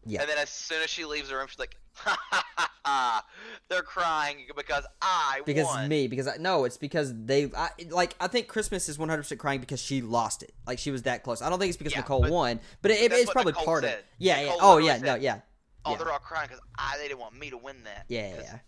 Yeah. 0.07 0.21
And 0.23 0.31
then 0.31 0.39
as 0.39 0.49
soon 0.49 0.83
as 0.83 0.89
she 0.91 1.05
leaves 1.05 1.29
the 1.29 1.37
room, 1.37 1.47
she's 1.49 1.59
like, 1.59 1.77
Ha 1.97 2.17
ha 2.31 2.45
ha 2.57 2.71
ha! 2.85 3.25
They're 3.69 3.83
crying 3.83 4.47
because 4.57 4.87
I 5.03 5.41
because 5.45 5.67
won. 5.67 5.89
me 5.89 6.07
because 6.07 6.29
I 6.29 6.37
no 6.39 6.65
it's 6.65 6.77
because 6.79 7.13
they 7.25 7.51
I, 7.55 7.71
like 7.91 8.15
I 8.21 8.29
think 8.29 8.47
Christmas 8.47 8.89
is 8.89 8.97
100% 8.97 9.37
crying 9.39 9.61
because 9.61 9.81
she 9.83 10.01
lost 10.01 10.43
it 10.45 10.53
like 10.67 10.79
she 10.79 10.91
was 10.93 11.03
that 11.03 11.25
close 11.25 11.43
I 11.43 11.51
don't 11.51 11.59
think 11.59 11.69
it's 11.71 11.77
because 11.77 11.93
Yeah, 11.93 11.99
Nicole 12.01 12.23
but 12.23 12.31
won 12.31 12.61
but 12.81 12.93
it, 12.93 13.13
it's 13.13 13.31
probably 13.31 13.53
Nicole 13.53 13.65
part 13.65 13.85
of 13.85 13.91
it 13.91 14.05
yeah 14.19 14.41
yeah 14.41 14.55
oh 14.61 14.79
yeah 14.79 14.99
no 14.99 15.17
yeah 15.17 15.41
Oh, 15.85 15.91
yeah. 15.93 15.97
they're 15.99 16.13
all 16.13 16.19
crying 16.21 16.47
because 16.49 16.63
I 16.79 16.97
they 16.99 17.09
didn't 17.09 17.21
want 17.21 17.37
me 17.39 17.51
to 17.51 17.59
win 17.59 17.83
that. 17.85 18.05
yeah 18.09 18.35
yeah. 18.41 18.59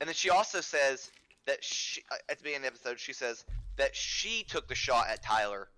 And 0.00 0.08
then 0.08 0.14
she 0.14 0.30
also 0.30 0.60
says 0.60 1.10
that 1.46 1.62
she 1.62 2.02
uh, 2.10 2.16
at 2.28 2.38
the 2.38 2.42
beginning 2.44 2.66
of 2.66 2.72
the 2.74 2.80
episode 2.80 2.98
she 3.00 3.12
says 3.12 3.44
that 3.76 3.94
she 3.94 4.44
took 4.48 4.66
the 4.68 4.74
shot 4.74 5.06
at 5.08 5.22
Tyler. 5.22 5.68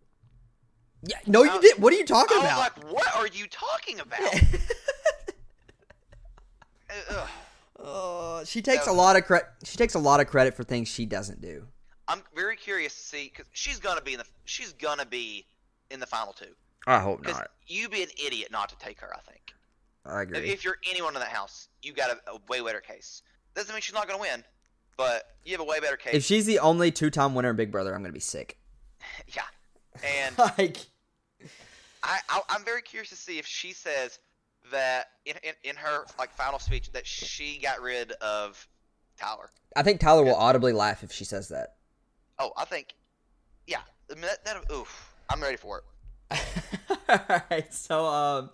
Yeah 1.03 1.17
no 1.27 1.43
you 1.43 1.51
I- 1.51 1.61
did 1.61 1.83
what 1.83 1.93
are 1.93 1.97
you 1.97 2.05
talking 2.05 2.37
I 2.37 2.41
was 2.41 2.51
about 2.51 2.85
like, 2.85 2.93
what 2.93 3.17
are 3.17 3.27
you 3.27 3.47
talking 3.47 4.01
about? 4.01 4.21
Uh, 7.09 7.27
uh, 7.81 8.45
she 8.45 8.61
takes 8.61 8.87
That 8.87 8.91
a 8.91 8.93
lot 8.93 9.15
of 9.15 9.25
credit 9.25 9.47
she 9.63 9.77
takes 9.77 9.95
a 9.95 9.99
lot 9.99 10.19
of 10.19 10.27
credit 10.27 10.55
for 10.55 10.65
things 10.65 10.89
she 10.89 11.07
doesn't 11.07 11.41
do 11.41 11.69
I'm 12.11 12.23
very 12.35 12.57
curious 12.57 12.93
to 12.95 13.01
see 13.01 13.33
because 13.33 13.49
she's 13.53 13.79
gonna 13.79 14.01
be 14.01 14.15
in 14.15 14.19
the 14.19 14.25
she's 14.45 14.73
gonna 14.73 15.07
be 15.07 15.47
in 15.91 16.01
the 16.01 16.07
final 16.07 16.33
two. 16.33 16.47
I 16.87 16.99
hope 16.99 17.23
not 17.23 17.27
Because 17.27 17.43
you'd 17.69 17.93
be 17.93 18.03
an 18.03 18.09
idiot 18.25 18.51
not 18.51 18.69
to 18.71 18.77
take 18.79 19.01
her. 19.01 19.15
I 19.15 19.21
think 19.21 19.55
I 20.05 20.23
if, 20.37 20.45
if 20.45 20.65
you're 20.65 20.79
anyone 20.91 21.15
in 21.15 21.21
that 21.21 21.29
house, 21.29 21.69
you 21.83 21.93
got 21.93 22.11
a, 22.11 22.33
a 22.33 22.39
way 22.49 22.61
better 22.61 22.81
case. 22.81 23.23
Doesn't 23.55 23.73
mean 23.73 23.81
she's 23.81 23.95
not 23.95 24.09
gonna 24.09 24.21
win, 24.21 24.43
but 24.97 25.37
you 25.45 25.53
have 25.53 25.61
a 25.61 25.65
way 25.65 25.79
better 25.79 25.97
case. 25.97 26.15
if 26.15 26.25
she's 26.25 26.47
the 26.47 26.59
only 26.59 26.91
two-time 26.91 27.35
winner 27.37 27.51
in 27.51 27.57
Big 27.57 27.71
Brother 27.71 27.95
I'm 27.95 28.03
gonna 28.03 28.13
be 28.13 28.19
sick 28.19 28.59
yeah, 29.29 29.43
and 30.05 30.39
like 30.59 30.79
I, 32.03 32.19
I 32.29 32.41
I'm 32.49 32.65
very 32.65 32.83
curious 32.83 33.11
to 33.11 33.17
see 33.17 33.39
if 33.39 33.47
she 33.47 33.73
says 33.73 34.19
that 34.71 35.07
in, 35.25 35.35
in 35.43 35.55
in 35.65 35.77
her 35.77 36.05
like 36.19 36.33
final 36.33 36.59
speech 36.59 36.93
that 36.93 37.07
she 37.07 37.59
got 37.59 37.81
rid 37.81 38.13
of 38.13 38.67
Tyler. 39.19 39.51
I 39.77 39.83
think 39.83 40.01
Tyler 40.01 40.25
will 40.25 40.35
audibly 40.35 40.73
laugh 40.73 41.03
if 41.03 41.13
she 41.13 41.25
says 41.25 41.49
that 41.49 41.77
Oh, 42.41 42.53
I 42.57 42.65
think, 42.65 42.95
yeah, 43.67 43.81
I 44.11 44.15
mean, 44.15 44.23
that, 44.23 44.43
that 44.47 44.73
oof, 44.73 45.13
I'm 45.29 45.43
ready 45.43 45.59
for 45.59 45.83
it. 46.31 46.41
Alright, 47.09 47.75
so 47.75 48.07
um 48.07 48.51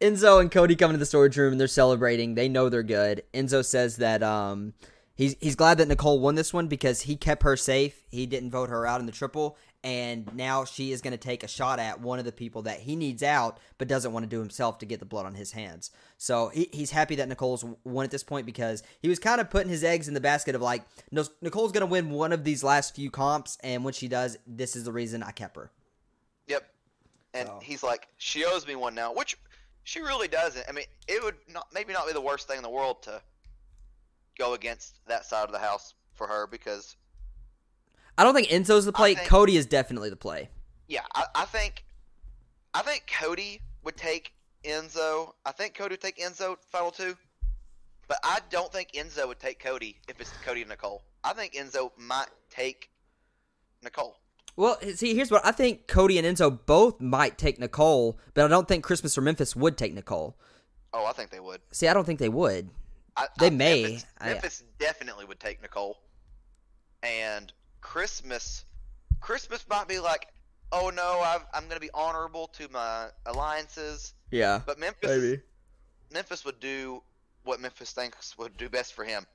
Enzo 0.00 0.40
and 0.40 0.50
Cody 0.50 0.74
come 0.74 0.90
into 0.90 0.98
the 0.98 1.06
storage 1.06 1.36
room 1.36 1.52
and 1.52 1.60
they're 1.60 1.68
celebrating. 1.68 2.34
They 2.34 2.48
know 2.48 2.68
they're 2.68 2.82
good. 2.82 3.22
Enzo 3.32 3.64
says 3.64 3.98
that 3.98 4.22
um 4.22 4.74
he's 5.14 5.36
he's 5.40 5.54
glad 5.54 5.78
that 5.78 5.86
Nicole 5.86 6.18
won 6.18 6.34
this 6.34 6.52
one 6.52 6.66
because 6.66 7.02
he 7.02 7.14
kept 7.14 7.44
her 7.44 7.56
safe. 7.56 8.02
He 8.10 8.26
didn't 8.26 8.50
vote 8.50 8.68
her 8.68 8.84
out 8.84 8.98
in 9.00 9.06
the 9.06 9.12
triple 9.12 9.56
and 9.82 10.34
now 10.34 10.64
she 10.64 10.92
is 10.92 11.00
going 11.00 11.12
to 11.12 11.18
take 11.18 11.42
a 11.42 11.48
shot 11.48 11.78
at 11.78 12.00
one 12.00 12.18
of 12.18 12.24
the 12.24 12.32
people 12.32 12.62
that 12.62 12.80
he 12.80 12.96
needs 12.96 13.22
out 13.22 13.58
but 13.78 13.88
doesn't 13.88 14.12
want 14.12 14.24
to 14.24 14.28
do 14.28 14.38
himself 14.38 14.78
to 14.78 14.86
get 14.86 15.00
the 15.00 15.06
blood 15.06 15.24
on 15.24 15.34
his 15.34 15.52
hands. 15.52 15.90
So 16.18 16.48
he, 16.48 16.68
he's 16.72 16.90
happy 16.90 17.14
that 17.16 17.28
Nicole's 17.28 17.64
won 17.84 18.04
at 18.04 18.10
this 18.10 18.22
point 18.22 18.44
because 18.44 18.82
he 19.00 19.08
was 19.08 19.18
kind 19.18 19.40
of 19.40 19.48
putting 19.48 19.70
his 19.70 19.82
eggs 19.82 20.06
in 20.06 20.14
the 20.14 20.20
basket 20.20 20.54
of 20.54 20.60
like 20.60 20.82
Nicole's 21.10 21.72
going 21.72 21.80
to 21.80 21.86
win 21.86 22.10
one 22.10 22.32
of 22.32 22.44
these 22.44 22.62
last 22.62 22.94
few 22.94 23.10
comps 23.10 23.56
and 23.62 23.84
when 23.84 23.94
she 23.94 24.06
does 24.08 24.36
this 24.46 24.76
is 24.76 24.84
the 24.84 24.92
reason 24.92 25.22
I 25.22 25.30
kept 25.30 25.56
her. 25.56 25.70
Yep. 26.46 26.68
and 27.32 27.48
So. 27.48 27.60
he's 27.62 27.82
like, 27.82 28.08
she 28.18 28.44
owes 28.44 28.66
me 28.66 28.76
one 28.76 28.94
now, 28.94 29.14
which 29.14 29.38
she 29.84 30.00
really 30.00 30.28
doesn't. 30.28 30.66
I 30.68 30.72
mean, 30.72 30.84
it 31.08 31.22
would 31.24 31.36
not 31.48 31.68
maybe 31.72 31.94
not 31.94 32.06
be 32.06 32.12
the 32.12 32.20
worst 32.20 32.46
thing 32.46 32.58
in 32.58 32.62
the 32.62 32.70
world 32.70 33.02
to 33.04 33.22
go 34.38 34.52
against 34.54 35.04
that 35.06 35.24
side 35.24 35.44
of 35.44 35.52
the 35.52 35.58
house 35.58 35.94
for 36.14 36.26
her 36.26 36.46
because 36.46 36.96
I 38.20 38.24
don't 38.24 38.34
think 38.34 38.48
Enzo's 38.48 38.84
the 38.84 38.92
play. 38.92 39.14
think- 39.14 39.28
Cody 39.28 39.56
is 39.56 39.64
definitely 39.64 40.10
the 40.10 40.16
play. 40.16 40.50
yeah, 40.88 41.00
I, 41.14 41.24
I 41.34 41.44
think 41.46 41.84
I 42.74 42.82
think 42.82 43.10
Cody 43.18 43.62
would 43.82 43.96
take 43.96 44.34
Enzo. 44.62 45.32
I 45.46 45.52
think 45.52 45.72
Cody 45.74 45.94
would 45.94 46.02
take 46.02 46.18
Enzo 46.18 46.56
final 46.70 46.90
two, 46.90 47.16
but 48.08 48.18
I 48.22 48.40
don't 48.50 48.70
think 48.70 48.92
Enzo 48.92 49.26
would 49.26 49.40
take 49.40 49.58
Cody 49.58 49.96
if 50.06 50.20
it's 50.20 50.30
Cody 50.44 50.60
and 50.60 50.68
Nicole. 50.68 51.02
I 51.24 51.32
think 51.32 51.54
Enzo 51.54 51.92
might 51.96 52.28
take 52.50 52.90
Nicole. 53.82 54.18
Well, 54.54 54.78
see, 54.94 55.14
here's 55.14 55.30
what 55.30 55.46
I 55.46 55.52
think: 55.52 55.86
Cody 55.88 56.18
and 56.18 56.26
Enzo 56.26 56.58
both 56.66 57.00
might 57.00 57.38
take 57.38 57.58
Nicole, 57.58 58.18
but 58.34 58.44
I 58.44 58.48
don't 58.48 58.68
think 58.68 58.84
Christmas 58.84 59.16
or 59.16 59.22
Memphis 59.22 59.56
would 59.56 59.78
take 59.78 59.94
Nicole. 59.94 60.36
Oh, 60.92 61.06
I 61.06 61.12
think 61.12 61.30
they 61.30 61.40
would. 61.40 61.62
See, 61.72 61.88
I 61.88 61.94
don't 61.94 62.04
think 62.04 62.18
they 62.18 62.28
would. 62.28 62.68
I, 63.16 63.28
They 63.38 63.46
I- 63.46 63.50
may. 63.50 63.82
Memphis, 63.82 64.06
I- 64.20 64.26
Memphis 64.32 64.64
definitely 64.78 65.24
would 65.24 65.40
take 65.40 65.62
Nicole, 65.62 65.96
and 67.02 67.50
Christmas. 67.80 68.64
Christmas 69.20 69.64
might 69.68 69.88
be 69.88 69.98
like, 69.98 70.26
oh 70.72 70.90
no, 70.94 71.20
I've, 71.20 71.44
I'm 71.52 71.64
going 71.64 71.76
to 71.76 71.80
be 71.80 71.90
honorable 71.92 72.46
to 72.58 72.68
my 72.70 73.08
alliances, 73.26 74.14
Yeah, 74.30 74.60
but 74.64 74.78
Memphis. 74.78 75.40
Memphis 76.12 76.44
would 76.44 76.60
do 76.60 77.02
what 77.44 77.60
Memphis 77.60 77.92
thinks 77.92 78.36
would 78.38 78.56
do 78.56 78.68
best 78.68 78.94
for 78.94 79.04
him. 79.04 79.26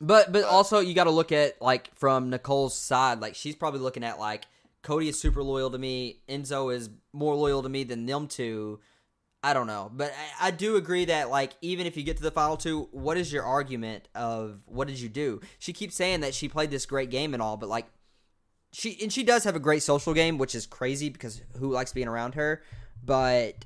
But 0.00 0.32
but 0.32 0.42
But- 0.42 0.44
also 0.50 0.80
you 0.80 0.94
got 0.94 1.04
to 1.04 1.10
look 1.10 1.32
at 1.32 1.60
like 1.62 1.94
from 1.96 2.30
Nicole's 2.30 2.76
side, 2.76 3.20
like 3.20 3.34
she's 3.34 3.54
probably 3.56 3.80
looking 3.80 4.04
at 4.04 4.18
like 4.18 4.44
Cody 4.82 5.08
is 5.08 5.20
super 5.20 5.42
loyal 5.42 5.70
to 5.70 5.78
me, 5.78 6.20
Enzo 6.28 6.74
is 6.74 6.90
more 7.12 7.34
loyal 7.36 7.62
to 7.62 7.68
me 7.68 7.84
than 7.84 8.06
them 8.06 8.26
two. 8.26 8.80
I 9.44 9.54
don't 9.54 9.66
know, 9.66 9.90
but 9.92 10.12
I, 10.40 10.48
I 10.48 10.50
do 10.52 10.76
agree 10.76 11.06
that 11.06 11.28
like 11.28 11.52
even 11.62 11.86
if 11.86 11.96
you 11.96 12.04
get 12.04 12.16
to 12.18 12.22
the 12.22 12.30
final 12.30 12.56
two, 12.56 12.88
what 12.92 13.16
is 13.16 13.32
your 13.32 13.42
argument 13.42 14.08
of 14.14 14.60
what 14.66 14.86
did 14.86 15.00
you 15.00 15.08
do? 15.08 15.40
She 15.58 15.72
keeps 15.72 15.96
saying 15.96 16.20
that 16.20 16.32
she 16.32 16.48
played 16.48 16.70
this 16.70 16.86
great 16.86 17.10
game 17.10 17.34
and 17.34 17.42
all, 17.42 17.56
but 17.56 17.68
like 17.68 17.86
she 18.72 18.96
and 19.02 19.12
she 19.12 19.24
does 19.24 19.44
have 19.44 19.56
a 19.56 19.60
great 19.60 19.82
social 19.82 20.14
game, 20.14 20.38
which 20.38 20.54
is 20.54 20.66
crazy 20.66 21.08
because 21.08 21.42
who 21.58 21.72
likes 21.72 21.92
being 21.92 22.08
around 22.08 22.36
her? 22.36 22.62
But 23.04 23.64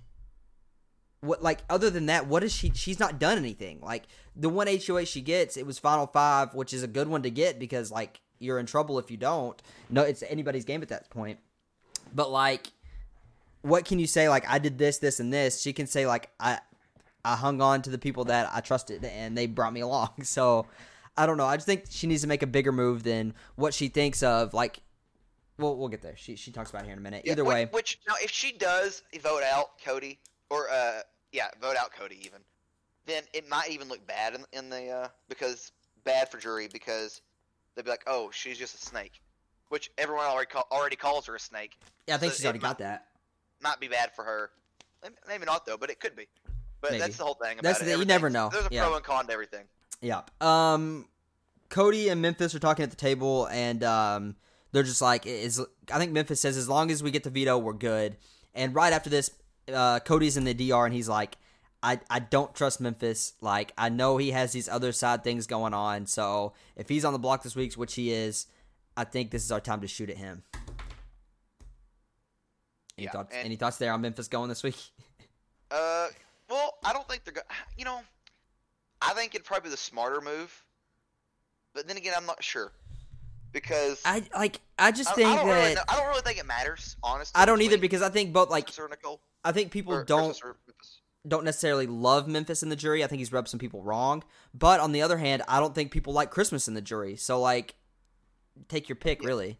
what 1.21 1.43
like 1.43 1.61
other 1.69 1.91
than 1.91 2.07
that, 2.07 2.27
what 2.27 2.43
is 2.43 2.53
she? 2.53 2.71
She's 2.75 2.99
not 2.99 3.19
done 3.19 3.37
anything. 3.37 3.81
Like 3.81 4.05
the 4.35 4.49
one 4.49 4.67
HOH 4.67 5.05
she 5.05 5.21
gets, 5.21 5.57
it 5.57 5.67
was 5.67 5.79
Final 5.79 6.07
Five, 6.07 6.55
which 6.55 6.73
is 6.73 6.83
a 6.83 6.89
good 6.89 7.09
one 7.09 7.23
to 7.23 7.31
get 7.31 7.59
because 7.59 7.91
like 7.91 8.21
you're 8.39 8.59
in 8.59 8.67
trouble 8.67 8.99
if 8.99 9.11
you 9.11 9.17
don't. 9.17 9.61
No, 9.91 10.03
it's 10.03 10.23
anybody's 10.23 10.65
game 10.65 10.83
at 10.83 10.89
that 10.89 11.11
point. 11.11 11.39
But 12.15 12.31
like, 12.31 12.69
what 13.67 13.85
can 13.85 13.99
you 13.99 14.07
say? 14.07 14.29
Like 14.29 14.49
I 14.49 14.59
did 14.59 14.79
this, 14.79 14.99
this, 14.99 15.21
and 15.21 15.33
this. 15.33 15.61
She 15.61 15.73
can 15.73 15.87
say 15.87 16.07
like 16.07 16.31
I, 16.39 16.59
I 17.25 17.37
hung 17.37 17.61
on 17.61 17.83
to 17.83 17.91
the 17.91 17.99
people 17.99 18.25
that 18.27 18.49
I 18.53 18.61
trusted 18.61 19.05
and 19.05 19.37
they 19.37 19.47
brought 19.47 19.73
me 19.73 19.81
along. 19.89 20.23
So 20.23 20.67
I 21.17 21.27
don't 21.27 21.37
know. 21.37 21.47
I 21.47 21.57
just 21.57 21.67
think 21.67 21.85
she 21.91 22.07
needs 22.07 22.23
to 22.23 22.29
make 22.29 22.43
a 22.43 22.47
bigger 22.47 22.73
move 22.73 23.03
than 23.03 23.35
what 23.57 23.75
she 23.75 23.89
thinks 23.89 24.23
of. 24.23 24.55
Like, 24.55 24.81
well, 25.59 25.77
we'll 25.77 25.89
get 25.89 26.03
there. 26.03 26.17
She 26.17 26.37
she 26.37 26.53
talks 26.53 26.71
about 26.71 26.83
it 26.83 26.87
here 26.87 26.93
in 26.93 26.99
a 26.99 27.03
minute. 27.03 27.23
Yeah, 27.25 27.33
Either 27.33 27.45
which, 27.45 27.55
way, 27.55 27.69
which 27.73 27.99
now 28.09 28.15
if 28.23 28.31
she 28.31 28.53
does 28.53 29.03
vote 29.21 29.43
out 29.43 29.79
Cody 29.85 30.19
or 30.51 30.71
uh 30.71 31.01
yeah 31.33 31.49
vote 31.61 31.77
out 31.77 31.93
Cody 31.93 32.21
even, 32.25 32.41
then 33.07 33.25
it 33.33 33.49
might 33.49 33.71
even 33.71 33.89
look 33.89 34.07
bad 34.07 34.35
in, 34.35 34.45
in 34.53 34.71
the 34.71 34.89
uh 34.91 35.09
because 35.29 35.73
bad 36.05 36.31
for 36.31 36.39
jury 36.39 36.69
because 36.73 37.21
they'd 37.75 37.85
be 37.85 37.91
like 37.91 38.05
oh 38.07 38.31
she's 38.33 38.59
just 38.59 38.75
a 38.75 38.79
snake, 38.79 39.21
which 39.71 39.91
everyone 39.99 40.27
already 40.27 40.47
call, 40.47 40.69
already 40.71 40.95
calls 40.97 41.27
her 41.27 41.35
a 41.35 41.41
snake. 41.41 41.77
yeah, 42.07 42.15
I 42.15 42.19
think 42.19 42.33
so 42.33 42.37
she's 42.37 42.45
already 42.45 42.59
might- 42.61 42.69
got 42.69 42.79
that. 42.79 43.07
Might 43.63 43.81
be 43.81 43.89
bad 43.89 44.15
for 44.15 44.25
her. 44.25 44.51
Maybe- 45.29 45.45
not 45.45 45.67
though, 45.67 45.77
but 45.77 45.91
it 45.91 46.01
could 46.01 46.17
be. 46.17 46.27
But 46.81 46.93
Maybe. 46.93 47.01
that's 47.01 47.17
the 47.17 47.25
whole 47.25 47.35
thing. 47.35 47.59
About 47.59 47.63
That's 47.63 47.79
the 47.81 47.97
you 47.99 48.05
never 48.05 48.29
know. 48.31 48.51
There's 48.53 48.67
a 48.67 48.69
Yeah. 48.71 48.85
pro 48.87 48.97
and 48.97 49.05
con 49.05 49.27
to 49.27 49.33
everything. 49.33 49.65
Yeah. 50.01 50.23
Um, 50.41 51.09
Cody 51.69 52.09
and 52.09 52.21
Memphis 52.23 52.55
are 52.55 52.59
talking 52.59 52.83
at 52.83 52.91
the 52.91 52.97
table, 52.97 53.47
and 53.47 53.83
um, 53.83 54.37
they're 54.73 54.83
just 54.83 55.01
like, 55.03 55.27
"Is 55.27 55.61
I 55.91 55.99
think 55.99 56.13
Memphis 56.13 56.41
says 56.41 56.57
as 56.57 56.69
long 56.69 56.91
as 56.91 57.03
we 57.03 57.11
get 57.11 57.25
the 57.25 57.31
veto, 57.31 57.57
we're 57.59 57.73
good." 57.73 58.17
And 58.55 58.75
right 58.75 58.93
after 58.93 59.11
this, 59.11 59.31
uh, 59.73 60.01
Cody's 60.01 60.37
in 60.37 60.45
the 60.45 60.55
DR, 60.55 60.85
and 60.85 60.95
he's 60.95 61.09
like, 61.09 61.37
"I 61.83 61.99
I 62.11 62.19
don't 62.21 62.55
trust 62.55 62.81
Memphis. 62.81 63.33
Like 63.41 63.73
I 63.79 63.89
know 63.89 64.17
he 64.19 64.31
has 64.33 64.53
these 64.53 64.69
other 64.69 64.93
side 64.93 65.25
things 65.25 65.47
going 65.47 65.75
on. 65.75 66.07
So 66.07 66.53
if 66.77 66.89
he's 66.89 67.05
on 67.05 67.13
the 67.15 67.19
block 67.19 67.43
this 67.43 67.57
week, 67.57 67.75
which 67.75 67.95
he 67.95 68.13
is, 68.13 68.47
I 68.97 69.05
think 69.05 69.31
this 69.31 69.43
is 69.45 69.51
our 69.51 69.61
time 69.61 69.81
to 69.81 69.89
shoot 69.89 70.11
at 70.11 70.19
him." 70.19 70.45
Any 72.99 73.05
Yeah, 73.07 73.13
thoughts? 73.13 73.35
and- 73.35 73.45
any 73.45 73.57
thoughts 73.57 73.77
there 73.77 73.93
on 73.93 74.01
Memphis 74.01 74.29
going 74.29 74.49
this 74.49 74.63
week? 74.63 74.77
Uh, 75.69 76.07
well, 76.49 76.75
I 76.85 76.93
don't 76.93 77.09
think 77.09 77.25
they're 77.25 77.35
going. 77.35 77.47
You 77.77 77.85
know, 77.85 78.01
I 79.03 79.15
think 79.15 79.35
it'd 79.35 79.45
probably 79.45 79.67
be 79.67 79.71
the 79.71 79.77
smarter 79.77 80.21
move. 80.21 80.65
But 81.75 81.89
then 81.89 81.97
again, 81.97 82.15
I'm 82.17 82.25
not 82.25 82.43
sure 82.43 82.71
because 83.51 84.01
I 84.05 84.23
like. 84.33 84.61
I 84.79 84.93
just 84.93 85.11
I, 85.11 85.15
think 85.15 85.29
I 85.29 85.37
that 85.37 85.45
really 85.45 85.75
know, 85.75 85.83
I 85.89 85.97
don't 85.97 86.07
really 86.07 86.21
think 86.23 86.39
it 86.39 86.47
matters. 86.47 86.95
Honestly, 87.03 87.33
I 87.35 87.47
don't 87.47 87.61
either 87.63 87.79
because 87.79 88.01
I 88.01 88.11
think 88.11 88.33
both 88.33 88.49
like 88.49 88.71
Nicole. 88.89 89.21
I 89.43 89.51
think 89.51 89.73
people 89.73 89.93
or 89.93 90.05
don't 90.05 90.41
or 90.45 90.57
don't 91.27 91.45
necessarily 91.45 91.87
love 91.89 92.29
Memphis 92.29 92.63
in 92.63 92.69
the 92.69 92.77
jury. 92.77 93.03
I 93.03 93.09
think 93.09 93.19
he's 93.19 93.33
rubbed 93.33 93.49
some 93.49 93.59
people 93.59 93.83
wrong. 93.83 94.23
But 94.55 94.79
on 94.79 94.93
the 94.93 95.03
other 95.03 95.19
hand, 95.19 95.43
I 95.49 95.59
don't 95.59 95.75
think 95.75 95.91
people 95.91 96.13
like 96.13 96.31
Christmas 96.31 96.69
in 96.69 96.75
the 96.75 96.81
jury. 96.81 97.17
So 97.17 97.41
like, 97.41 97.75
take 98.69 98.89
your 98.89 98.97
pick, 98.97 99.25
really. 99.25 99.59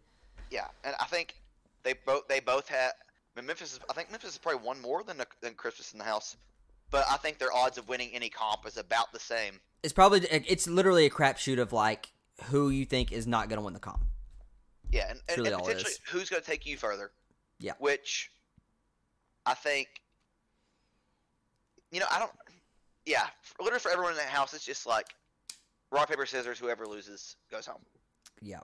Yeah, 0.49 0.67
and 0.85 0.95
I 1.01 1.05
think 1.05 1.35
they 1.83 1.95
both 2.05 2.27
they 2.29 2.39
both 2.39 2.69
had. 2.69 2.91
I 3.37 3.41
mean, 3.41 3.47
Memphis. 3.47 3.73
Is, 3.73 3.79
I 3.89 3.93
think 3.93 4.09
Memphis 4.09 4.31
has 4.31 4.37
probably 4.39 4.65
one 4.65 4.81
more 4.81 5.03
than 5.03 5.21
than 5.41 5.53
Christmas 5.53 5.91
in 5.93 5.99
the 5.99 6.05
house. 6.05 6.35
But 6.89 7.05
I 7.09 7.17
think 7.17 7.37
their 7.37 7.53
odds 7.53 7.77
of 7.77 7.87
winning 7.87 8.09
any 8.13 8.29
comp 8.29 8.65
is 8.65 8.77
about 8.77 9.11
the 9.11 9.19
same. 9.19 9.59
It's 9.83 9.93
probably 9.93 10.21
it's 10.21 10.67
literally 10.67 11.05
a 11.05 11.09
crapshoot 11.09 11.59
of 11.59 11.71
like 11.73 12.11
who 12.45 12.69
you 12.69 12.85
think 12.85 13.11
is 13.11 13.27
not 13.27 13.49
going 13.49 13.57
to 13.57 13.63
win 13.63 13.73
the 13.73 13.79
comp. 13.79 14.03
Yeah, 14.91 15.09
and, 15.09 15.19
and, 15.27 15.37
really 15.37 15.51
and 15.51 15.61
potentially 15.61 15.93
who's 16.09 16.29
going 16.29 16.41
to 16.41 16.49
take 16.49 16.65
you 16.65 16.77
further? 16.77 17.11
Yeah. 17.59 17.73
Which 17.79 18.31
I 19.45 19.53
think, 19.53 19.87
you 21.91 21.99
know, 21.99 22.05
I 22.09 22.19
don't. 22.19 22.31
Yeah, 23.05 23.25
for- 23.41 23.63
literally 23.63 23.81
for 23.81 23.91
everyone 23.91 24.13
in 24.13 24.17
that 24.17 24.29
house, 24.29 24.53
it's 24.53 24.65
just 24.65 24.87
like 24.87 25.07
rock 25.91 26.09
paper 26.09 26.25
scissors. 26.25 26.57
Whoever 26.57 26.87
loses 26.87 27.35
goes 27.51 27.65
home. 27.65 27.81
Yeah. 28.41 28.61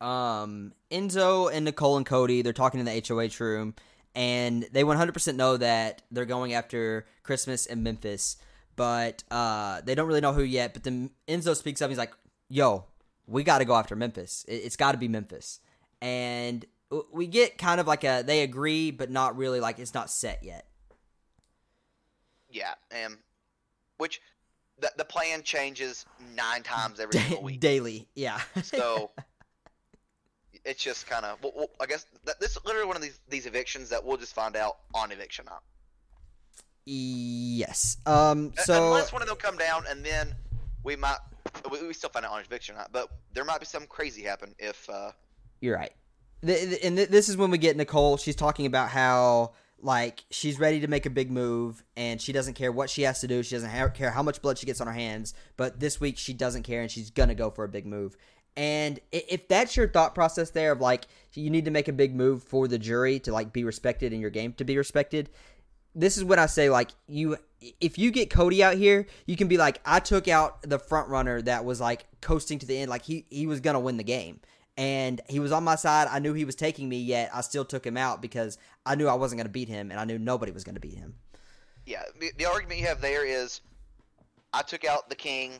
Um, 0.00 0.72
Enzo 0.90 1.52
and 1.52 1.64
Nicole 1.64 1.96
and 1.96 2.06
Cody, 2.06 2.42
they're 2.42 2.52
talking 2.52 2.78
in 2.80 2.86
the 2.86 3.02
HOH 3.06 3.42
room, 3.42 3.74
and 4.14 4.66
they 4.72 4.84
100% 4.84 5.36
know 5.36 5.56
that 5.56 6.02
they're 6.10 6.24
going 6.24 6.54
after 6.54 7.06
Christmas 7.22 7.66
and 7.66 7.82
Memphis, 7.82 8.36
but 8.76 9.24
uh, 9.30 9.80
they 9.84 9.94
don't 9.94 10.06
really 10.06 10.20
know 10.20 10.32
who 10.32 10.42
yet. 10.42 10.74
But 10.74 10.84
then 10.84 11.10
Enzo 11.26 11.56
speaks 11.56 11.82
up. 11.82 11.88
He's 11.88 11.98
like, 11.98 12.12
"Yo, 12.48 12.84
we 13.26 13.42
got 13.42 13.58
to 13.58 13.64
go 13.64 13.74
after 13.74 13.96
Memphis. 13.96 14.44
It, 14.48 14.62
it's 14.64 14.76
got 14.76 14.92
to 14.92 14.98
be 14.98 15.08
Memphis." 15.08 15.60
And 16.00 16.64
we 17.12 17.26
get 17.26 17.58
kind 17.58 17.80
of 17.80 17.86
like 17.86 18.04
a 18.04 18.22
they 18.24 18.42
agree, 18.42 18.90
but 18.90 19.10
not 19.10 19.36
really 19.36 19.60
like 19.60 19.78
it's 19.78 19.94
not 19.94 20.10
set 20.10 20.42
yet. 20.42 20.66
Yeah, 22.50 22.74
and 22.90 23.16
which 23.98 24.20
the 24.78 24.92
the 24.96 25.04
plan 25.04 25.42
changes 25.42 26.06
nine 26.34 26.62
times 26.62 27.00
every 27.00 27.18
single 27.20 27.42
week. 27.42 27.60
Daily, 27.60 28.08
yeah. 28.14 28.40
So 28.62 29.10
it's 30.64 30.82
just 30.82 31.06
kind 31.06 31.24
of. 31.24 31.42
Well, 31.42 31.52
well, 31.54 31.70
I 31.80 31.86
guess 31.86 32.06
that, 32.24 32.40
this 32.40 32.52
is 32.52 32.64
literally 32.64 32.86
one 32.86 32.96
of 32.96 33.02
these 33.02 33.20
these 33.28 33.46
evictions 33.46 33.88
that 33.90 34.04
we'll 34.04 34.16
just 34.16 34.34
find 34.34 34.56
out 34.56 34.78
on 34.94 35.12
eviction 35.12 35.46
night. 35.46 35.60
yes. 36.86 37.96
Um. 38.06 38.52
So 38.56 38.88
unless 38.88 39.12
one 39.12 39.22
of 39.22 39.28
them 39.28 39.36
come 39.36 39.56
down, 39.56 39.84
and 39.88 40.04
then 40.04 40.34
we 40.82 40.96
might 40.96 41.18
we, 41.70 41.86
we 41.86 41.94
still 41.94 42.10
find 42.10 42.24
out 42.26 42.32
on 42.32 42.40
eviction 42.40 42.76
night, 42.76 42.88
but 42.92 43.08
there 43.32 43.44
might 43.44 43.60
be 43.60 43.66
some 43.66 43.86
crazy 43.86 44.22
happen 44.22 44.54
if 44.58 44.88
uh, 44.88 45.10
You're 45.60 45.76
right. 45.76 45.92
And 46.42 46.96
th- 46.96 47.08
this 47.08 47.28
is 47.28 47.36
when 47.36 47.50
we 47.50 47.58
get 47.58 47.76
Nicole. 47.76 48.18
She's 48.18 48.36
talking 48.36 48.66
about 48.66 48.90
how 48.90 49.52
like 49.80 50.24
she's 50.30 50.58
ready 50.58 50.80
to 50.80 50.88
make 50.88 51.06
a 51.06 51.10
big 51.10 51.30
move 51.30 51.82
and 51.96 52.20
she 52.20 52.32
doesn't 52.32 52.54
care 52.54 52.72
what 52.72 52.88
she 52.90 53.02
has 53.02 53.20
to 53.20 53.26
do. 53.26 53.42
She 53.42 53.54
doesn't 53.54 53.70
ha- 53.70 53.88
care 53.88 54.10
how 54.10 54.22
much 54.22 54.40
blood 54.42 54.58
she 54.58 54.66
gets 54.66 54.80
on 54.80 54.86
her 54.86 54.92
hands. 54.92 55.34
But 55.56 55.80
this 55.80 56.00
week 56.00 56.18
she 56.18 56.32
doesn't 56.32 56.62
care 56.62 56.82
and 56.82 56.90
she's 56.90 57.10
gonna 57.10 57.34
go 57.34 57.50
for 57.50 57.64
a 57.64 57.68
big 57.68 57.86
move. 57.86 58.16
And 58.56 59.00
if 59.10 59.48
that's 59.48 59.76
your 59.76 59.88
thought 59.88 60.14
process 60.14 60.50
there 60.50 60.72
of 60.72 60.80
like 60.80 61.06
you 61.32 61.50
need 61.50 61.64
to 61.64 61.72
make 61.72 61.88
a 61.88 61.92
big 61.92 62.14
move 62.14 62.42
for 62.44 62.68
the 62.68 62.78
jury 62.78 63.18
to 63.20 63.32
like 63.32 63.52
be 63.52 63.64
respected 63.64 64.12
in 64.12 64.20
your 64.20 64.30
game 64.30 64.52
to 64.54 64.64
be 64.64 64.76
respected, 64.78 65.30
this 65.94 66.16
is 66.16 66.24
what 66.24 66.38
I 66.38 66.46
say 66.46 66.70
like 66.70 66.90
you 67.08 67.36
if 67.80 67.98
you 67.98 68.10
get 68.10 68.30
Cody 68.30 68.62
out 68.62 68.76
here, 68.76 69.06
you 69.26 69.36
can 69.36 69.48
be 69.48 69.56
like 69.56 69.80
I 69.84 69.98
took 69.98 70.28
out 70.28 70.62
the 70.62 70.78
front 70.78 71.08
runner 71.08 71.42
that 71.42 71.64
was 71.64 71.80
like 71.80 72.06
coasting 72.20 72.58
to 72.60 72.66
the 72.66 72.78
end 72.78 72.90
like 72.90 73.02
he 73.02 73.26
he 73.30 73.46
was 73.46 73.60
going 73.60 73.74
to 73.74 73.80
win 73.80 73.96
the 73.96 74.04
game. 74.04 74.40
And 74.76 75.20
he 75.28 75.38
was 75.38 75.52
on 75.52 75.62
my 75.62 75.76
side. 75.76 76.08
I 76.10 76.18
knew 76.18 76.32
he 76.32 76.44
was 76.44 76.56
taking 76.56 76.88
me 76.88 76.98
yet 76.98 77.30
I 77.34 77.40
still 77.40 77.64
took 77.64 77.84
him 77.86 77.96
out 77.96 78.22
because 78.22 78.58
I 78.86 78.94
knew 78.94 79.08
I 79.08 79.14
wasn't 79.14 79.38
going 79.38 79.46
to 79.46 79.52
beat 79.52 79.68
him 79.68 79.90
and 79.90 79.98
I 79.98 80.04
knew 80.04 80.18
nobody 80.18 80.52
was 80.52 80.64
going 80.64 80.74
to 80.74 80.80
beat 80.80 80.98
him. 80.98 81.14
yeah, 81.86 82.02
the, 82.20 82.30
the 82.38 82.44
argument 82.44 82.80
you 82.80 82.86
have 82.86 83.00
there 83.00 83.24
is 83.26 83.60
I 84.52 84.62
took 84.62 84.84
out 84.84 85.08
the 85.08 85.16
king, 85.16 85.54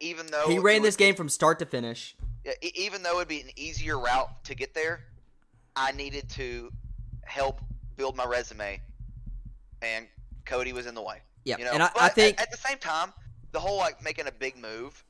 even 0.00 0.26
though 0.26 0.46
he 0.48 0.58
ran 0.58 0.82
this 0.82 0.96
game 0.96 1.14
from 1.14 1.28
start 1.28 1.58
to 1.60 1.66
finish. 1.66 2.16
Even 2.62 3.02
though 3.02 3.16
it'd 3.16 3.28
be 3.28 3.40
an 3.40 3.50
easier 3.56 3.98
route 3.98 4.44
to 4.44 4.54
get 4.54 4.74
there, 4.74 5.00
I 5.76 5.92
needed 5.92 6.28
to 6.30 6.72
help 7.24 7.60
build 7.96 8.16
my 8.16 8.24
resume, 8.24 8.80
and 9.82 10.06
Cody 10.46 10.72
was 10.72 10.86
in 10.86 10.94
the 10.94 11.02
way. 11.02 11.20
Yeah, 11.44 11.58
You 11.58 11.64
know, 11.64 11.72
and 11.72 11.82
I, 11.82 11.90
but 11.92 12.02
I 12.02 12.06
at- 12.06 12.14
think 12.14 12.40
at, 12.40 12.50
the 12.50 12.56
same 12.56 12.78
time, 12.78 13.12
the 13.52 13.60
whole 13.60 13.76
like 13.76 14.02
making 14.02 14.26
a 14.26 14.32
big 14.32 14.56
move, 14.56 15.04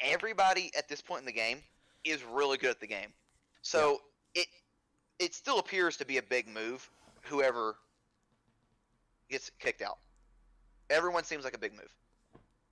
everybody 0.00 0.70
at 0.76 0.88
this 0.88 1.00
point 1.00 1.20
in 1.20 1.26
the 1.26 1.32
game 1.32 1.62
is 2.04 2.22
really 2.24 2.58
good 2.58 2.70
at 2.70 2.80
the 2.80 2.86
game. 2.86 3.12
So 3.62 4.00
it 4.34 4.46
it 5.18 5.34
still 5.34 5.58
appears 5.58 5.96
to 5.98 6.04
be 6.04 6.18
a 6.18 6.22
big 6.22 6.48
move. 6.48 6.88
Whoever 7.22 7.76
gets 9.28 9.50
kicked 9.58 9.82
out, 9.82 9.98
everyone 10.90 11.24
seems 11.24 11.44
like 11.44 11.54
a 11.54 11.58
big 11.58 11.72
move. 11.72 11.92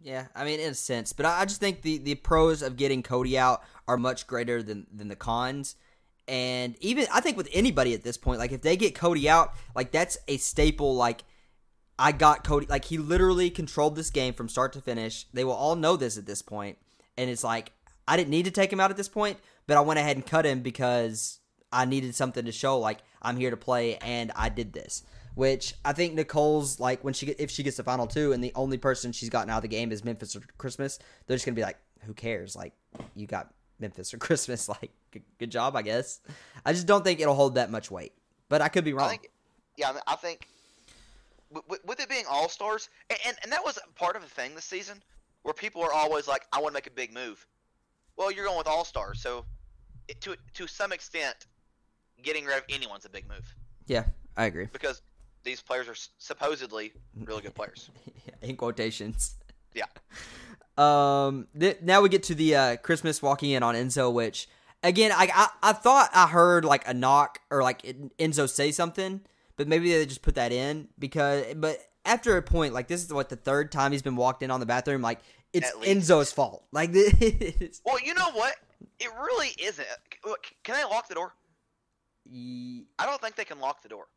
Yeah, 0.04 0.26
I 0.34 0.44
mean, 0.44 0.60
in 0.60 0.70
a 0.70 0.74
sense, 0.74 1.14
but 1.14 1.24
I 1.24 1.40
I 1.40 1.44
just 1.46 1.60
think 1.60 1.80
the, 1.80 1.96
the 1.96 2.14
pros 2.14 2.60
of 2.60 2.76
getting 2.76 3.02
Cody 3.02 3.38
out 3.38 3.62
are 3.88 3.96
much 3.96 4.26
greater 4.26 4.62
than 4.62 4.86
than 4.92 5.08
the 5.08 5.16
cons. 5.16 5.76
And 6.28 6.76
even 6.80 7.06
I 7.12 7.20
think 7.20 7.38
with 7.38 7.48
anybody 7.54 7.94
at 7.94 8.02
this 8.02 8.18
point, 8.18 8.38
like 8.38 8.52
if 8.52 8.60
they 8.60 8.76
get 8.76 8.94
Cody 8.94 9.30
out, 9.30 9.54
like 9.74 9.92
that's 9.92 10.18
a 10.28 10.36
staple. 10.36 10.94
Like 10.94 11.24
I 11.98 12.12
got 12.12 12.44
Cody, 12.44 12.66
like 12.66 12.84
he 12.84 12.98
literally 12.98 13.48
controlled 13.48 13.96
this 13.96 14.10
game 14.10 14.34
from 14.34 14.50
start 14.50 14.74
to 14.74 14.82
finish. 14.82 15.24
They 15.32 15.42
will 15.42 15.54
all 15.54 15.74
know 15.74 15.96
this 15.96 16.18
at 16.18 16.26
this 16.26 16.42
point, 16.42 16.76
and 17.16 17.30
it's 17.30 17.42
like 17.42 17.72
I 18.06 18.18
didn't 18.18 18.30
need 18.30 18.44
to 18.44 18.50
take 18.50 18.70
him 18.70 18.80
out 18.80 18.90
at 18.90 18.98
this 18.98 19.08
point, 19.08 19.38
but 19.66 19.78
I 19.78 19.80
went 19.80 19.98
ahead 19.98 20.16
and 20.16 20.26
cut 20.26 20.44
him 20.44 20.60
because 20.60 21.40
I 21.72 21.86
needed 21.86 22.14
something 22.14 22.44
to 22.44 22.52
show 22.52 22.78
like 22.78 22.98
I'm 23.22 23.38
here 23.38 23.50
to 23.50 23.56
play 23.56 23.96
and 23.96 24.32
I 24.36 24.50
did 24.50 24.74
this. 24.74 25.02
Which 25.34 25.74
I 25.84 25.92
think 25.92 26.14
Nicole's 26.14 26.78
like 26.78 27.02
when 27.02 27.12
she 27.12 27.26
get, 27.26 27.40
if 27.40 27.50
she 27.50 27.62
gets 27.64 27.76
the 27.76 27.82
final 27.82 28.06
two 28.06 28.32
and 28.32 28.42
the 28.42 28.52
only 28.54 28.78
person 28.78 29.10
she's 29.10 29.30
gotten 29.30 29.50
out 29.50 29.56
of 29.56 29.62
the 29.62 29.68
game 29.68 29.90
is 29.90 30.04
Memphis 30.04 30.36
or 30.36 30.42
Christmas, 30.58 30.98
they're 31.26 31.36
just 31.36 31.44
gonna 31.44 31.56
be 31.56 31.62
like, 31.62 31.78
who 32.04 32.14
cares? 32.14 32.54
Like 32.54 32.72
you 33.16 33.26
got 33.26 33.52
Memphis 33.80 34.14
or 34.14 34.18
Christmas, 34.26 34.68
like 34.68 34.92
good, 35.10 35.22
good 35.38 35.50
job, 35.50 35.74
I 35.74 35.82
guess. 35.82 36.20
I 36.64 36.72
just 36.72 36.86
don't 36.86 37.02
think 37.02 37.20
it'll 37.20 37.34
hold 37.34 37.56
that 37.56 37.70
much 37.70 37.90
weight, 37.90 38.12
but 38.48 38.62
I 38.62 38.68
could 38.68 38.84
be 38.84 38.92
wrong. 38.92 39.06
I 39.06 39.10
think, 39.10 39.30
yeah, 39.76 39.90
I 39.90 39.92
mean, 39.92 40.02
I 40.06 40.14
think 40.16 40.46
with, 41.50 41.64
with- 41.68 41.84
with 41.84 42.00
it 42.00 42.08
being 42.08 42.24
all 42.30 42.48
stars, 42.48 42.88
and, 43.10 43.18
and 43.26 43.36
and 43.42 43.52
that 43.52 43.64
was 43.64 43.78
part 43.96 44.14
of 44.14 44.22
the 44.22 44.28
thing 44.28 44.54
this 44.54 44.64
season, 44.64 45.02
where 45.42 45.54
people 45.54 45.82
are 45.82 45.92
always 45.92 46.28
like, 46.28 46.46
I 46.52 46.60
want 46.60 46.68
to 46.68 46.74
make 46.74 46.86
a 46.86 46.90
big 46.92 47.12
move. 47.12 47.44
Well, 48.16 48.30
you're 48.30 48.44
going 48.46 48.58
with 48.58 48.68
all 48.68 48.84
stars, 48.84 49.20
so 49.20 49.44
it, 50.06 50.20
to 50.20 50.36
to 50.54 50.66
some 50.68 50.92
extent, 50.92 51.46
getting 52.22 52.44
rid 52.44 52.56
of 52.58 52.64
anyone's 52.68 53.04
a 53.04 53.10
big 53.10 53.28
move 53.28 53.52
yeah, 53.86 54.04
I 54.36 54.46
agree. 54.46 54.68
because 54.72 55.02
these 55.44 55.60
players 55.60 55.88
are 55.88 55.94
supposedly 56.18 56.92
really 57.24 57.42
good 57.42 57.54
players. 57.54 57.90
in 58.42 58.56
quotations. 58.56 59.36
Yeah. 59.74 59.86
Um. 60.76 61.46
Th- 61.56 61.78
now 61.82 62.00
we 62.00 62.08
get 62.08 62.24
to 62.24 62.34
the 62.34 62.56
uh, 62.56 62.76
Christmas 62.78 63.22
walking 63.22 63.52
in 63.52 63.62
on 63.62 63.76
Enzo, 63.76 64.12
which 64.12 64.48
again, 64.82 65.12
I, 65.12 65.30
I 65.32 65.70
I 65.70 65.72
thought 65.72 66.10
I 66.12 66.26
heard 66.26 66.64
like 66.64 66.88
a 66.88 66.92
knock 66.92 67.38
or 67.48 67.62
like 67.62 67.82
Enzo 68.18 68.48
say 68.48 68.72
something, 68.72 69.20
but 69.56 69.68
maybe 69.68 69.92
they 69.92 70.04
just 70.04 70.22
put 70.22 70.34
that 70.34 70.50
in 70.50 70.88
because. 70.98 71.44
But 71.54 71.78
after 72.04 72.36
a 72.36 72.42
point, 72.42 72.74
like 72.74 72.88
this 72.88 73.04
is 73.04 73.12
what 73.12 73.28
the 73.28 73.36
third 73.36 73.70
time 73.70 73.92
he's 73.92 74.02
been 74.02 74.16
walked 74.16 74.42
in 74.42 74.50
on 74.50 74.58
the 74.58 74.66
bathroom. 74.66 75.00
Like 75.00 75.20
it's 75.52 75.70
Enzo's 75.76 76.32
fault. 76.32 76.64
Like 76.72 76.90
this. 76.90 77.80
Well, 77.84 78.00
you 78.04 78.14
know 78.14 78.32
what? 78.32 78.56
It 78.98 79.10
really 79.14 79.50
isn't. 79.62 79.86
Can 80.64 80.74
they 80.74 80.82
lock 80.84 81.06
the 81.06 81.14
door? 81.14 81.34
I 82.98 83.06
don't 83.06 83.20
think 83.20 83.36
they 83.36 83.44
can 83.44 83.60
lock 83.60 83.82
the 83.82 83.88
door. 83.88 84.08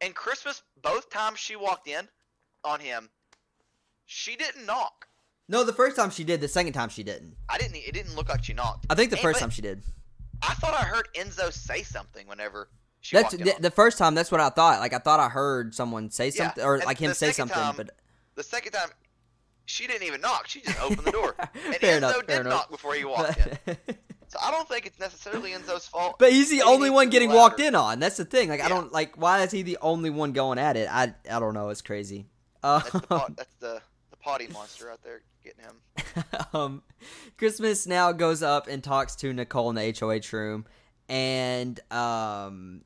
And 0.00 0.14
Christmas, 0.14 0.62
both 0.82 1.10
times 1.10 1.38
she 1.38 1.56
walked 1.56 1.88
in 1.88 2.08
on 2.64 2.80
him, 2.80 3.10
she 4.06 4.36
didn't 4.36 4.66
knock. 4.66 5.06
No, 5.48 5.64
the 5.64 5.72
first 5.72 5.96
time 5.96 6.10
she 6.10 6.24
did. 6.24 6.40
The 6.40 6.48
second 6.48 6.72
time 6.74 6.88
she 6.88 7.02
didn't. 7.02 7.34
I 7.48 7.58
didn't. 7.58 7.76
It 7.76 7.92
didn't 7.92 8.14
look 8.14 8.28
like 8.28 8.44
she 8.44 8.52
knocked. 8.52 8.86
I 8.88 8.94
think 8.94 9.10
the 9.10 9.16
And- 9.16 9.22
first 9.22 9.40
time 9.40 9.50
she 9.50 9.62
did. 9.62 9.82
I 10.42 10.54
thought 10.54 10.72
I 10.74 10.84
heard 10.84 11.08
Enzo 11.14 11.52
say 11.52 11.82
something 11.82 12.26
whenever 12.26 12.70
she 13.00 13.16
That's 13.16 13.34
walked 13.34 13.40
in. 13.46 13.56
the, 13.56 13.62
the 13.62 13.70
first 13.70 13.98
time. 13.98 14.14
That's 14.14 14.30
what 14.32 14.40
I 14.40 14.48
thought. 14.48 14.80
Like 14.80 14.94
I 14.94 14.98
thought 14.98 15.20
I 15.20 15.28
heard 15.28 15.74
someone 15.74 16.10
say 16.10 16.26
Yeah, 16.28 16.44
something 16.46 16.64
or 16.64 16.76
and 16.76 16.84
like 16.86 16.98
him 16.98 17.12
say 17.14 17.32
something, 17.32 17.54
time- 17.56 17.74
but 17.76 17.90
the 18.36 18.42
second 18.42 18.72
time, 18.72 18.88
she 19.66 19.86
didn't 19.86 20.04
even 20.04 20.20
knock. 20.22 20.46
She 20.48 20.60
just 20.62 20.80
opened 20.80 21.04
the 21.06 21.10
door. 21.12 21.34
And 21.66 21.74
Enzo 21.74 21.96
enough, 21.98 22.26
did 22.26 22.40
enough. 22.40 22.44
knock 22.52 22.70
before 22.70 22.94
he 22.94 23.04
walked 23.04 23.38
in. 23.66 23.76
So 24.30 24.38
I 24.40 24.52
don't 24.52 24.68
think 24.68 24.86
it's 24.86 25.00
necessarily 25.00 25.50
Enzo's 25.50 25.88
fault. 25.88 26.16
But 26.20 26.32
he's 26.32 26.50
the 26.50 26.56
he 26.56 26.62
only 26.62 26.88
one 26.88 27.10
getting 27.10 27.32
walked 27.32 27.58
in 27.58 27.74
on. 27.74 27.98
That's 27.98 28.16
the 28.16 28.24
thing. 28.24 28.48
Like 28.48 28.60
I 28.60 28.68
don't 28.68 28.92
like 28.92 29.16
why 29.16 29.42
is 29.42 29.50
he 29.50 29.62
the 29.62 29.76
only 29.82 30.08
one 30.08 30.32
going 30.32 30.56
at 30.58 30.76
it? 30.76 30.88
I 30.88 31.14
I 31.28 31.40
don't 31.40 31.52
know. 31.52 31.68
It's 31.70 31.82
crazy. 31.82 32.26
Uh, 32.62 32.78
That's 32.78 32.92
the, 32.92 33.00
pot, 33.00 33.36
that's 33.36 33.54
the 33.56 33.80
the 34.10 34.16
potty 34.16 34.46
monster 34.52 34.90
out 34.90 35.02
there 35.02 35.22
getting 35.42 35.64
him. 35.64 36.24
um, 36.52 36.82
Christmas 37.38 37.86
now 37.86 38.12
goes 38.12 38.42
up 38.42 38.68
and 38.68 38.84
talks 38.84 39.16
to 39.16 39.32
Nicole 39.32 39.70
in 39.70 39.76
the 39.76 39.96
HOH 39.98 40.36
room, 40.36 40.66
and 41.08 41.80
um, 41.90 42.82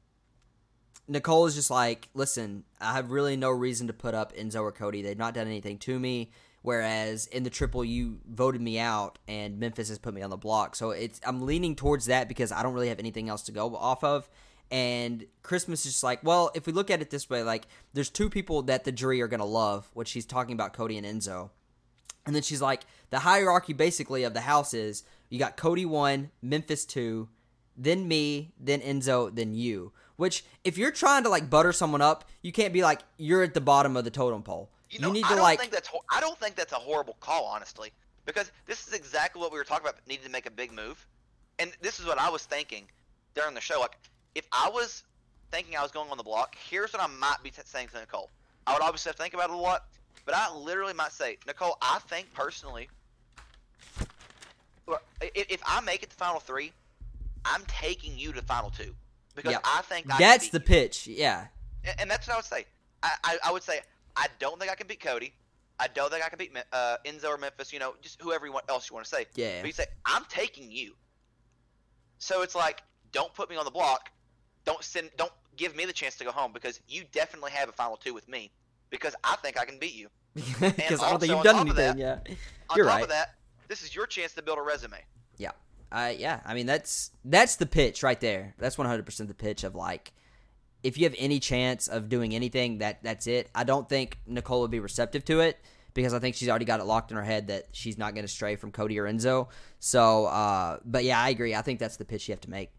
Nicole 1.09 1.45
is 1.47 1.57
just 1.57 1.71
like, 1.71 2.09
"Listen, 2.15 2.65
I 2.81 2.95
have 2.95 3.11
really 3.11 3.37
no 3.37 3.51
reason 3.51 3.89
to 3.89 3.93
put 3.93 4.15
up 4.15 4.35
Enzo 4.35 4.63
or 4.63 4.73
Cody. 4.73 5.03
They've 5.03 5.19
not 5.19 5.35
done 5.35 5.47
anything 5.47 5.79
to 5.81 5.99
me. 5.99 6.31
Whereas 6.65 7.27
in 7.27 7.43
the 7.43 7.51
triple, 7.51 7.85
you 7.85 8.21
voted 8.27 8.63
me 8.63 8.79
out, 8.79 9.19
and 9.29 9.61
Memphis 9.61 9.91
has 9.91 9.99
put 9.99 10.15
me 10.15 10.23
on 10.23 10.31
the 10.31 10.39
block. 10.39 10.75
So 10.77 10.93
it's 10.93 11.21
I'm 11.27 11.45
leaning 11.45 11.77
towards 11.77 12.07
that 12.07 12.27
because 12.27 12.51
I 12.51 12.63
don't 12.63 12.73
really 12.73 12.89
have 12.89 12.99
anything 12.99 13.29
else 13.29 13.43
to 13.43 13.53
go 13.53 13.77
off 13.77 14.03
of." 14.03 14.31
And 14.71 15.27
Christmas 15.43 15.85
is 15.85 15.93
just 15.93 16.03
like, 16.03 16.25
well, 16.25 16.51
if 16.55 16.67
we 16.67 16.73
look 16.73 16.91
at 16.91 17.03
it 17.03 17.11
this 17.11 17.29
way, 17.29 17.43
like 17.43 17.67
there's 17.93 18.09
two 18.09 18.31
people 18.31 18.63
that 18.63 18.85
the 18.85 18.93
jury 18.93 19.21
are 19.21 19.29
gonna 19.29 19.45
love, 19.45 19.91
which 19.93 20.09
she's 20.09 20.25
talking 20.25 20.55
about 20.55 20.73
Cody 20.73 20.97
and 20.97 21.07
Enzo. 21.07 21.51
And 22.25 22.35
then 22.35 22.43
she's 22.43 22.63
like, 22.63 22.85
the 23.11 23.19
hierarchy 23.19 23.75
basically 23.75 24.25
of 24.25 24.33
the 24.33 24.41
house 24.41 24.73
is 24.73 25.05
you 25.29 25.39
got 25.39 25.59
Cody 25.59 25.85
one, 25.85 26.31
Memphis 26.41 26.87
two, 26.87 27.29
then 27.77 28.09
me, 28.09 28.55
then 28.59 28.81
Enzo, 28.81 29.35
then 29.35 29.53
you. 29.53 29.93
Which, 30.17 30.47
if 30.65 30.79
you're 30.79 30.93
trying 30.93 31.25
to 31.25 31.29
like 31.29 31.51
butter 31.51 31.75
someone 31.75 32.01
up, 32.01 32.25
you 32.41 32.53
can't 32.53 32.73
be 32.73 32.83
like 32.83 33.03
you're 33.19 33.43
at 33.43 33.53
the 33.53 33.61
bottom 33.61 33.99
of 33.99 34.05
the 34.05 34.11
totem 34.11 34.43
pole. 34.43 34.71
You 34.95 35.01
know, 35.01 35.13
need 35.13 35.25
I 35.25 35.29
to 35.31 35.35
don't 35.35 35.43
like, 35.43 35.59
think 35.59 35.73
that's 35.73 35.89
ho- 35.89 36.05
I 36.11 36.21
don't 36.21 36.39
think 36.39 36.55
that's 36.55 36.73
a 36.73 36.77
horrible 36.77 37.17
call, 37.21 37.45
honestly, 37.47 37.91
because 38.27 38.51
this 38.67 38.87
is 38.87 38.93
exactly 38.95 39.41
what 39.41 39.51
we 39.53 39.59
were 39.59 39.65
talking 39.65 39.87
about. 39.87 39.97
Needing 40.09 40.25
to 40.25 40.31
make 40.31 40.47
a 40.47 40.51
big 40.51 40.73
move, 40.73 41.05
and 41.59 41.73
this 41.81 41.99
is 42.01 42.07
what 42.07 42.19
I 42.19 42.31
was 42.31 42.45
thinking 42.45 42.85
during 43.35 43.55
the 43.55 43.61
show. 43.61 43.81
Like, 43.81 43.97
if 44.35 44.47
I 44.53 44.71
was 44.73 45.03
thinking 45.51 45.77
I 45.77 45.83
was 45.83 45.91
going 45.91 46.11
on 46.11 46.17
the 46.17 46.23
block, 46.25 46.57
here's 46.71 46.93
what 46.93 47.03
I 47.03 47.07
might 47.09 47.39
be 47.43 47.51
t- 47.51 47.63
saying 47.65 47.89
to 47.89 48.01
Nicole. 48.01 48.31
I 48.67 48.73
would 48.73 48.83
obviously 48.83 49.11
have 49.11 49.17
to 49.17 49.23
think 49.23 49.35
about 49.35 49.51
it 49.51 49.55
a 49.55 49.59
lot, 49.59 49.85
but 50.25 50.35
I 50.37 50.55
literally 50.55 50.95
might 50.95 51.13
say, 51.13 51.39
Nicole, 51.47 51.77
I 51.83 51.99
think 52.09 52.33
personally, 52.33 52.89
if 55.23 55.63
I 55.67 55.81
make 55.81 56.03
it 56.03 56.11
to 56.11 56.17
final 56.17 56.41
three, 56.41 56.73
I'm 57.45 57.63
taking 57.67 58.17
you 58.19 58.33
to 58.33 58.43
final 58.43 58.71
two 58.71 58.95
because 59.35 59.53
Yeah. 59.53 59.59
I 59.65 59.83
think 59.83 60.07
I 60.13 60.19
that's 60.19 60.49
the 60.51 60.59
you. 60.59 60.65
pitch. 60.65 61.07
Yeah, 61.07 61.47
And, 61.85 62.01
and 62.03 62.11
that's 62.11 62.27
what 62.27 62.35
I 62.35 62.37
would 62.39 62.45
say. 62.45 62.65
I, 63.03 63.11
I, 63.25 63.39
I 63.47 63.53
would 63.53 63.63
say 63.63 63.81
I 64.17 64.27
don't 64.39 64.59
think 64.59 64.71
I 64.71 64.75
can 64.75 64.87
beat 64.87 65.01
Cody. 65.01 65.35
I 65.79 65.89
don't 65.89 66.11
think 66.11 66.25
I 66.25 66.29
can 66.29 66.39
beat 66.39 66.53
uh, 66.73 66.97
Enzo 67.05 67.31
or 67.31 67.39
Memphis. 67.39 67.73
You 67.73 67.79
know, 67.81 67.95
just 68.01 68.21
whoever 68.23 68.47
you 68.47 68.53
want, 68.53 68.65
else 68.69 68.89
you 68.89 68.95
want 68.95 69.07
to 69.07 69.15
say. 69.15 69.27
Yeah. 69.35 69.61
But 69.61 69.67
you 69.67 69.73
say 69.73 69.87
I'm 70.07 70.25
taking 70.29 70.71
you. 70.71 70.95
So 72.19 72.43
it's 72.43 72.55
like, 72.55 72.83
don't 73.13 73.35
put 73.35 73.51
me 73.51 73.57
on 73.57 73.65
the 73.65 73.71
block. 73.71 74.11
Don't 74.65 74.83
send. 74.83 75.11
Don't 75.17 75.33
give 75.57 75.77
me 75.77 75.85
the 75.85 75.93
chance 75.93 76.17
to 76.17 76.25
go 76.25 76.31
home 76.31 76.53
because 76.53 76.81
you 76.89 77.05
definitely 77.13 77.51
have 77.53 77.69
a 77.69 77.73
final 77.73 77.97
two 77.97 78.15
with 78.15 78.29
me 78.29 78.51
because 78.91 79.15
I 79.25 79.37
think 79.37 79.59
I 79.59 79.65
can 79.65 79.79
beat 79.79 79.95
you. 79.95 80.09
because 80.35 81.03
I 81.03 81.11
don't 81.11 81.21
think 81.21 81.33
you've 81.33 81.43
done 81.45 81.57
anything. 81.57 81.75
that- 81.75 81.99
yeah, 81.99 82.19
On 82.71 82.77
You're 82.77 82.87
top 82.87 82.95
right. 82.95 83.03
of 83.05 83.09
that, 83.11 83.35
this 83.69 83.83
is 83.83 83.95
your 83.95 84.07
chance 84.07 84.33
to 84.35 84.43
build 84.43 84.59
a 84.59 84.63
resume. 84.63 84.99
Yeah. 85.37 85.51
Uh, 85.93 86.13
yeah, 86.17 86.41
I 86.45 86.55
mean 86.55 86.67
that's 86.67 87.11
that's 87.25 87.57
the 87.57 87.67
pitch 87.67 88.03
right 88.03 88.21
there. 88.21 88.55
That's 88.59 88.77
one 88.79 88.87
hundred 88.89 89.07
percent 89.07 89.29
the 89.29 89.35
pitch 89.35 89.63
of 89.65 89.75
like, 89.77 90.13
if 90.85 90.99
you 90.99 91.05
have 91.05 91.15
any 91.19 91.41
chance 91.41 91.89
of 91.89 92.09
doing 92.09 92.35
anything, 92.35 92.79
that 92.79 93.03
that's 93.03 93.27
it. 93.27 93.51
I 93.55 93.65
don't 93.65 93.89
think 93.89 94.19
Nicole 94.27 94.61
would 94.61 94.71
be 94.71 94.81
receptive 94.81 95.25
to 95.25 95.41
it 95.41 95.59
because 95.95 96.13
I 96.13 96.19
think 96.19 96.37
she's 96.37 96.49
already 96.49 96.67
got 96.67 96.79
it 96.79 96.85
locked 96.85 97.11
in 97.11 97.17
her 97.17 97.23
head 97.25 97.49
that 97.49 97.69
she's 97.73 97.97
not 97.97 98.15
going 98.15 98.25
to 98.25 98.31
stray 98.31 98.55
from 98.57 98.71
Cody 98.71 98.99
or 98.99 99.05
Enzo. 99.05 99.49
So, 99.81 100.27
uh, 100.27 100.79
but 100.85 101.05
yeah, 101.05 101.19
I 101.21 101.31
agree. 101.31 101.55
I 101.55 101.63
think 101.63 101.81
that's 101.81 101.97
the 101.97 102.05
pitch 102.05 102.29
you 102.29 102.33
have 102.33 102.41
to 102.43 102.51
make. 102.51 102.71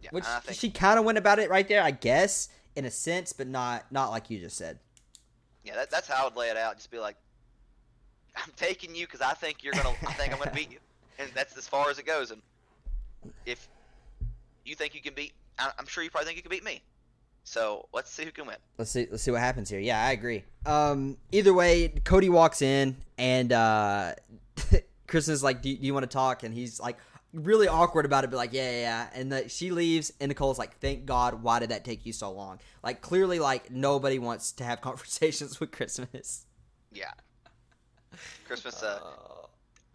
Yeah, 0.00 0.10
Which 0.12 0.24
think 0.24 0.58
she 0.58 0.70
kind 0.70 0.98
of 0.98 1.04
went 1.04 1.18
about 1.18 1.40
it 1.40 1.50
right 1.50 1.66
there, 1.66 1.82
I 1.82 1.90
guess, 1.90 2.48
in 2.76 2.84
a 2.84 2.90
sense, 2.90 3.32
but 3.32 3.48
not 3.48 3.90
not 3.90 4.10
like 4.10 4.30
you 4.30 4.38
just 4.38 4.56
said. 4.56 4.78
Yeah, 5.64 5.74
that, 5.74 5.90
that's 5.90 6.08
how 6.08 6.22
I 6.22 6.24
would 6.24 6.36
lay 6.36 6.48
it 6.48 6.56
out. 6.56 6.76
Just 6.76 6.90
be 6.90 6.98
like, 6.98 7.16
I'm 8.36 8.52
taking 8.56 8.94
you 8.94 9.06
because 9.06 9.20
I 9.20 9.34
think 9.34 9.62
you're 9.62 9.74
gonna. 9.74 9.94
I 10.06 10.12
think 10.12 10.32
I'm 10.32 10.38
gonna 10.38 10.52
beat 10.54 10.70
you, 10.70 10.78
and 11.18 11.28
that's 11.34 11.58
as 11.58 11.66
far 11.66 11.90
as 11.90 11.98
it 11.98 12.06
goes. 12.06 12.30
And 12.30 12.40
if 13.44 13.68
you 14.64 14.74
think 14.74 14.94
you 14.94 15.02
can 15.02 15.12
beat, 15.12 15.32
I- 15.58 15.72
I'm 15.78 15.86
sure 15.86 16.04
you 16.04 16.10
probably 16.10 16.26
think 16.26 16.36
you 16.36 16.42
can 16.42 16.50
beat 16.50 16.64
me. 16.64 16.82
So 17.44 17.88
let's 17.92 18.10
see 18.10 18.24
who 18.24 18.30
can 18.30 18.46
win. 18.46 18.56
Let's 18.78 18.90
see. 18.90 19.06
Let's 19.10 19.22
see 19.22 19.30
what 19.30 19.40
happens 19.40 19.68
here. 19.68 19.80
Yeah, 19.80 20.04
I 20.04 20.12
agree. 20.12 20.44
Um, 20.66 21.16
either 21.32 21.52
way, 21.52 21.88
Cody 22.04 22.28
walks 22.28 22.62
in 22.62 22.96
and 23.18 23.52
uh, 23.52 24.14
Christmas 25.06 25.36
is 25.38 25.42
like, 25.42 25.62
do, 25.62 25.74
"Do 25.76 25.84
you 25.86 25.94
want 25.94 26.04
to 26.04 26.14
talk?" 26.14 26.42
And 26.44 26.54
he's 26.54 26.78
like, 26.78 26.98
really 27.32 27.66
awkward 27.66 28.04
about 28.04 28.24
it, 28.24 28.30
but 28.30 28.36
like, 28.36 28.52
"Yeah, 28.52 28.70
yeah." 28.70 28.80
yeah. 28.80 29.08
And 29.14 29.32
the, 29.32 29.48
she 29.48 29.70
leaves, 29.72 30.12
and 30.20 30.28
Nicole's 30.28 30.58
like, 30.58 30.78
"Thank 30.78 31.06
God. 31.06 31.42
Why 31.42 31.58
did 31.58 31.70
that 31.70 31.84
take 31.84 32.06
you 32.06 32.12
so 32.12 32.30
long?" 32.30 32.60
Like, 32.84 33.00
clearly, 33.00 33.38
like 33.40 33.70
nobody 33.70 34.18
wants 34.18 34.52
to 34.52 34.64
have 34.64 34.80
conversations 34.82 35.58
with 35.58 35.72
Christmas. 35.72 36.46
Yeah. 36.92 37.10
Christmas. 38.46 38.82
Uh, 38.82 39.00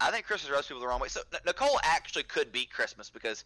I 0.00 0.10
think 0.10 0.26
Christmas 0.26 0.50
rubs 0.52 0.66
people 0.66 0.80
the 0.80 0.86
wrong 0.88 1.00
way. 1.00 1.08
So 1.08 1.20
N- 1.32 1.40
Nicole 1.46 1.78
actually 1.84 2.24
could 2.24 2.52
beat 2.52 2.70
Christmas 2.70 3.08
because 3.08 3.44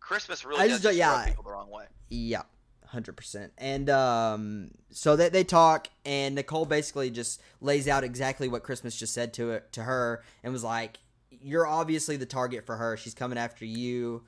Christmas 0.00 0.44
really 0.44 0.60
I 0.62 0.68
does 0.68 0.80
just 0.80 0.84
don't- 0.84 0.96
just 0.96 1.06
rub 1.10 1.18
yeah. 1.20 1.28
people 1.28 1.44
the 1.44 1.50
wrong 1.50 1.70
way. 1.70 1.84
yeah, 2.08 2.42
hundred 2.88 3.16
percent. 3.16 3.52
And 3.58 3.88
um, 3.90 4.70
so 4.90 5.16
they 5.16 5.28
they 5.28 5.44
talk, 5.44 5.88
and 6.04 6.34
Nicole 6.34 6.66
basically 6.66 7.10
just 7.10 7.40
lays 7.60 7.88
out 7.88 8.04
exactly 8.04 8.48
what 8.48 8.62
Christmas 8.62 8.96
just 8.96 9.14
said 9.14 9.32
to 9.34 9.52
it 9.52 9.72
to 9.72 9.82
her, 9.82 10.22
and 10.42 10.52
was 10.52 10.64
like, 10.64 10.98
"You're 11.30 11.66
obviously 11.66 12.16
the 12.16 12.26
target 12.26 12.66
for 12.66 12.76
her. 12.76 12.96
She's 12.96 13.14
coming 13.14 13.38
after 13.38 13.64
you." 13.64 14.24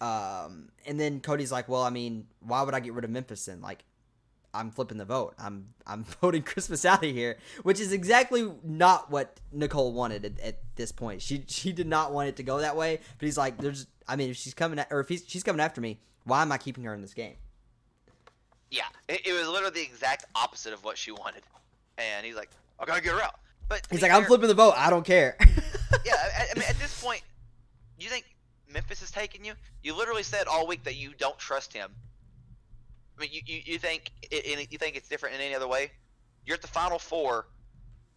Um, 0.00 0.70
and 0.86 0.98
then 0.98 1.20
Cody's 1.20 1.52
like, 1.52 1.68
"Well, 1.68 1.82
I 1.82 1.90
mean, 1.90 2.26
why 2.40 2.62
would 2.62 2.74
I 2.74 2.80
get 2.80 2.94
rid 2.94 3.04
of 3.04 3.10
Memphis 3.10 3.46
then? 3.46 3.60
Like, 3.60 3.84
I'm 4.54 4.70
flipping 4.70 4.98
the 4.98 5.04
vote. 5.04 5.34
I'm 5.38 5.68
I'm 5.86 6.04
voting 6.20 6.42
Christmas 6.42 6.84
out 6.84 7.04
of 7.04 7.10
here, 7.10 7.36
which 7.62 7.80
is 7.80 7.92
exactly 7.92 8.50
not 8.62 9.10
what 9.10 9.40
Nicole 9.52 9.92
wanted 9.92 10.24
at, 10.24 10.40
at, 10.40 10.58
this 10.76 10.90
point. 10.90 11.22
She 11.22 11.44
she 11.46 11.72
did 11.72 11.86
not 11.86 12.12
want 12.12 12.28
it 12.28 12.36
to 12.36 12.42
go 12.42 12.58
that 12.58 12.76
way. 12.76 13.00
But 13.18 13.26
he's 13.26 13.38
like, 13.38 13.58
there's. 13.58 13.86
I 14.06 14.16
mean, 14.16 14.30
if 14.30 14.36
she's 14.36 14.54
coming 14.54 14.78
at, 14.78 14.88
or 14.90 15.00
if 15.00 15.08
he's, 15.08 15.24
she's 15.26 15.42
coming 15.42 15.60
after 15.60 15.80
me, 15.80 15.98
why 16.24 16.42
am 16.42 16.52
I 16.52 16.58
keeping 16.58 16.84
her 16.84 16.92
in 16.92 17.00
this 17.00 17.14
game? 17.14 17.36
Yeah, 18.74 18.84
it, 19.08 19.26
it 19.26 19.32
was 19.32 19.48
literally 19.48 19.74
the 19.74 19.82
exact 19.82 20.26
opposite 20.34 20.72
of 20.72 20.84
what 20.84 20.98
she 20.98 21.12
wanted, 21.12 21.42
and 21.98 22.26
he's 22.26 22.36
like, 22.36 22.50
I 22.78 22.84
gotta 22.84 23.02
get 23.02 23.12
her 23.12 23.22
out. 23.22 23.38
But 23.68 23.86
he's 23.90 24.02
like, 24.02 24.10
fair, 24.10 24.20
I'm 24.20 24.26
flipping 24.26 24.48
the 24.48 24.54
vote. 24.54 24.74
I 24.76 24.90
don't 24.90 25.04
care. 25.06 25.36
yeah, 26.04 26.12
I, 26.16 26.46
I 26.54 26.58
mean, 26.58 26.68
at 26.68 26.78
this 26.78 27.02
point, 27.02 27.22
you 27.98 28.08
think 28.08 28.24
Memphis 28.70 29.00
is 29.00 29.10
taking 29.10 29.44
you? 29.44 29.54
You 29.82 29.96
literally 29.96 30.22
said 30.22 30.46
all 30.46 30.66
week 30.66 30.84
that 30.84 30.96
you 30.96 31.12
don't 31.16 31.38
trust 31.38 31.72
him 31.72 31.90
I 33.16 33.20
mean, 33.20 33.30
you, 33.32 33.40
you, 33.46 33.60
you 33.64 33.78
think 33.78 34.10
it, 34.30 34.72
you 34.72 34.78
think 34.78 34.96
it's 34.96 35.08
different 35.08 35.36
in 35.36 35.40
any 35.40 35.54
other 35.54 35.68
way? 35.68 35.92
You're 36.44 36.54
at 36.54 36.62
the 36.62 36.68
final 36.68 36.98
four. 36.98 37.46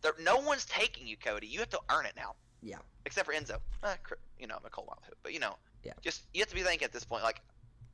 There, 0.01 0.13
no 0.21 0.37
one's 0.37 0.65
taking 0.65 1.07
you, 1.07 1.17
Cody. 1.17 1.47
You 1.47 1.59
have 1.59 1.69
to 1.69 1.79
earn 1.91 2.05
it 2.05 2.13
now. 2.15 2.33
Yeah. 2.61 2.77
Except 3.05 3.27
for 3.27 3.33
Enzo. 3.33 3.57
Eh, 3.83 3.95
you 4.39 4.47
know, 4.47 4.57
Nicole 4.63 4.85
Wild 4.87 4.99
But 5.23 5.33
you 5.33 5.39
know, 5.39 5.55
yeah. 5.83 5.93
Just 6.01 6.23
you 6.33 6.41
have 6.41 6.49
to 6.49 6.55
be 6.55 6.61
thinking 6.61 6.85
at 6.85 6.91
this 6.91 7.05
point, 7.05 7.23
like, 7.23 7.41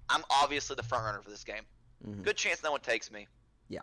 I'm 0.10 0.24
obviously 0.30 0.76
the 0.76 0.84
front 0.84 1.04
runner 1.04 1.22
for 1.22 1.30
this 1.30 1.44
game. 1.44 1.64
Mm-hmm. 2.08 2.24
Good 2.24 2.38
chance 2.38 2.64
no 2.64 2.72
one 2.72 2.82
takes 2.82 3.12
me. 3.12 3.28
Yeah. 3.70 3.80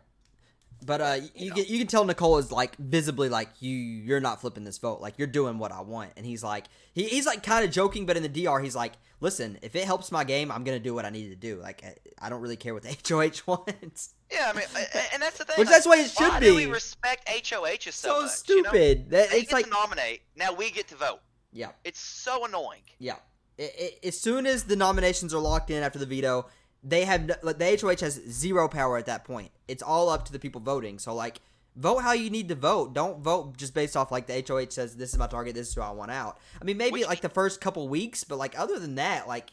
But 0.84 1.00
uh, 1.00 1.16
you, 1.34 1.46
you, 1.46 1.52
can, 1.52 1.64
you 1.66 1.78
can 1.78 1.86
tell 1.86 2.04
Nicole 2.04 2.38
is 2.38 2.50
like 2.50 2.76
visibly 2.76 3.28
like 3.28 3.48
you 3.60 3.74
you're 3.76 4.20
not 4.20 4.40
flipping 4.40 4.64
this 4.64 4.78
vote. 4.78 5.00
Like 5.00 5.18
you're 5.18 5.28
doing 5.28 5.58
what 5.58 5.72
I 5.72 5.80
want. 5.80 6.12
And 6.16 6.24
he's 6.24 6.42
like 6.42 6.66
he, 6.94 7.04
he's 7.04 7.26
like 7.26 7.42
kind 7.42 7.64
of 7.64 7.70
joking 7.70 8.06
but 8.06 8.16
in 8.16 8.22
the 8.22 8.28
DR 8.44 8.62
he's 8.62 8.76
like 8.76 8.92
listen 9.20 9.58
if 9.62 9.76
it 9.76 9.84
helps 9.84 10.10
my 10.10 10.24
game 10.24 10.50
I'm 10.50 10.64
gonna 10.64 10.78
do 10.78 10.94
what 10.94 11.04
I 11.04 11.10
need 11.10 11.28
to 11.30 11.36
do. 11.36 11.56
Like 11.56 11.84
I, 11.84 12.26
I 12.26 12.28
don't 12.30 12.40
really 12.40 12.56
care 12.56 12.72
what 12.72 12.82
the 12.82 12.96
HOH 13.08 13.42
wants. 13.46 14.14
Yeah 14.30 14.50
I 14.54 14.56
mean 14.56 14.66
and 15.12 15.22
that's 15.22 15.38
the 15.38 15.44
thing 15.44 15.56
which 15.58 15.66
like, 15.66 15.74
that's 15.74 15.86
why 15.86 15.98
it 16.00 16.10
should 16.10 16.28
why 16.28 16.40
be 16.40 16.46
do 16.46 16.54
we 16.54 16.66
respect 16.66 17.28
HOH 17.28 17.90
so, 17.90 17.90
so 17.90 18.22
much, 18.22 18.30
stupid 18.30 18.98
you 18.98 19.04
know? 19.04 19.10
that, 19.10 19.32
it's 19.32 19.52
like 19.52 19.68
nominate 19.70 20.22
now 20.36 20.52
we 20.52 20.70
get 20.70 20.88
to 20.88 20.96
vote. 20.96 21.20
Yeah. 21.52 21.70
It's 21.84 22.00
so 22.00 22.44
annoying. 22.44 22.82
Yeah. 22.98 23.16
It, 23.58 23.74
it, 23.76 24.06
as 24.06 24.18
soon 24.18 24.46
as 24.46 24.64
the 24.64 24.76
nominations 24.76 25.34
are 25.34 25.40
locked 25.40 25.70
in 25.70 25.82
after 25.82 25.98
the 25.98 26.06
veto 26.06 26.46
they 26.82 27.04
have 27.04 27.30
like 27.42 27.58
the 27.58 27.78
HOH 27.80 28.00
has 28.00 28.20
zero 28.28 28.68
power 28.68 28.96
at 28.96 29.06
that 29.06 29.24
point. 29.24 29.50
It's 29.68 29.82
all 29.82 30.08
up 30.08 30.24
to 30.26 30.32
the 30.32 30.38
people 30.38 30.60
voting. 30.60 30.98
So 30.98 31.14
like 31.14 31.40
vote 31.76 31.98
how 31.98 32.12
you 32.12 32.30
need 32.30 32.48
to 32.48 32.54
vote. 32.54 32.94
Don't 32.94 33.20
vote 33.20 33.56
just 33.56 33.74
based 33.74 33.96
off 33.96 34.10
like 34.10 34.26
the 34.26 34.44
HOH 34.46 34.70
says 34.70 34.96
this 34.96 35.12
is 35.12 35.18
my 35.18 35.26
target, 35.26 35.54
this 35.54 35.68
is 35.68 35.74
who 35.74 35.82
I 35.82 35.90
want 35.90 36.10
out. 36.10 36.38
I 36.60 36.64
mean, 36.64 36.76
maybe 36.76 37.00
which, 37.00 37.06
like 37.06 37.20
the 37.20 37.28
first 37.28 37.60
couple 37.60 37.88
weeks, 37.88 38.24
but 38.24 38.38
like 38.38 38.58
other 38.58 38.78
than 38.78 38.96
that, 38.96 39.28
like 39.28 39.50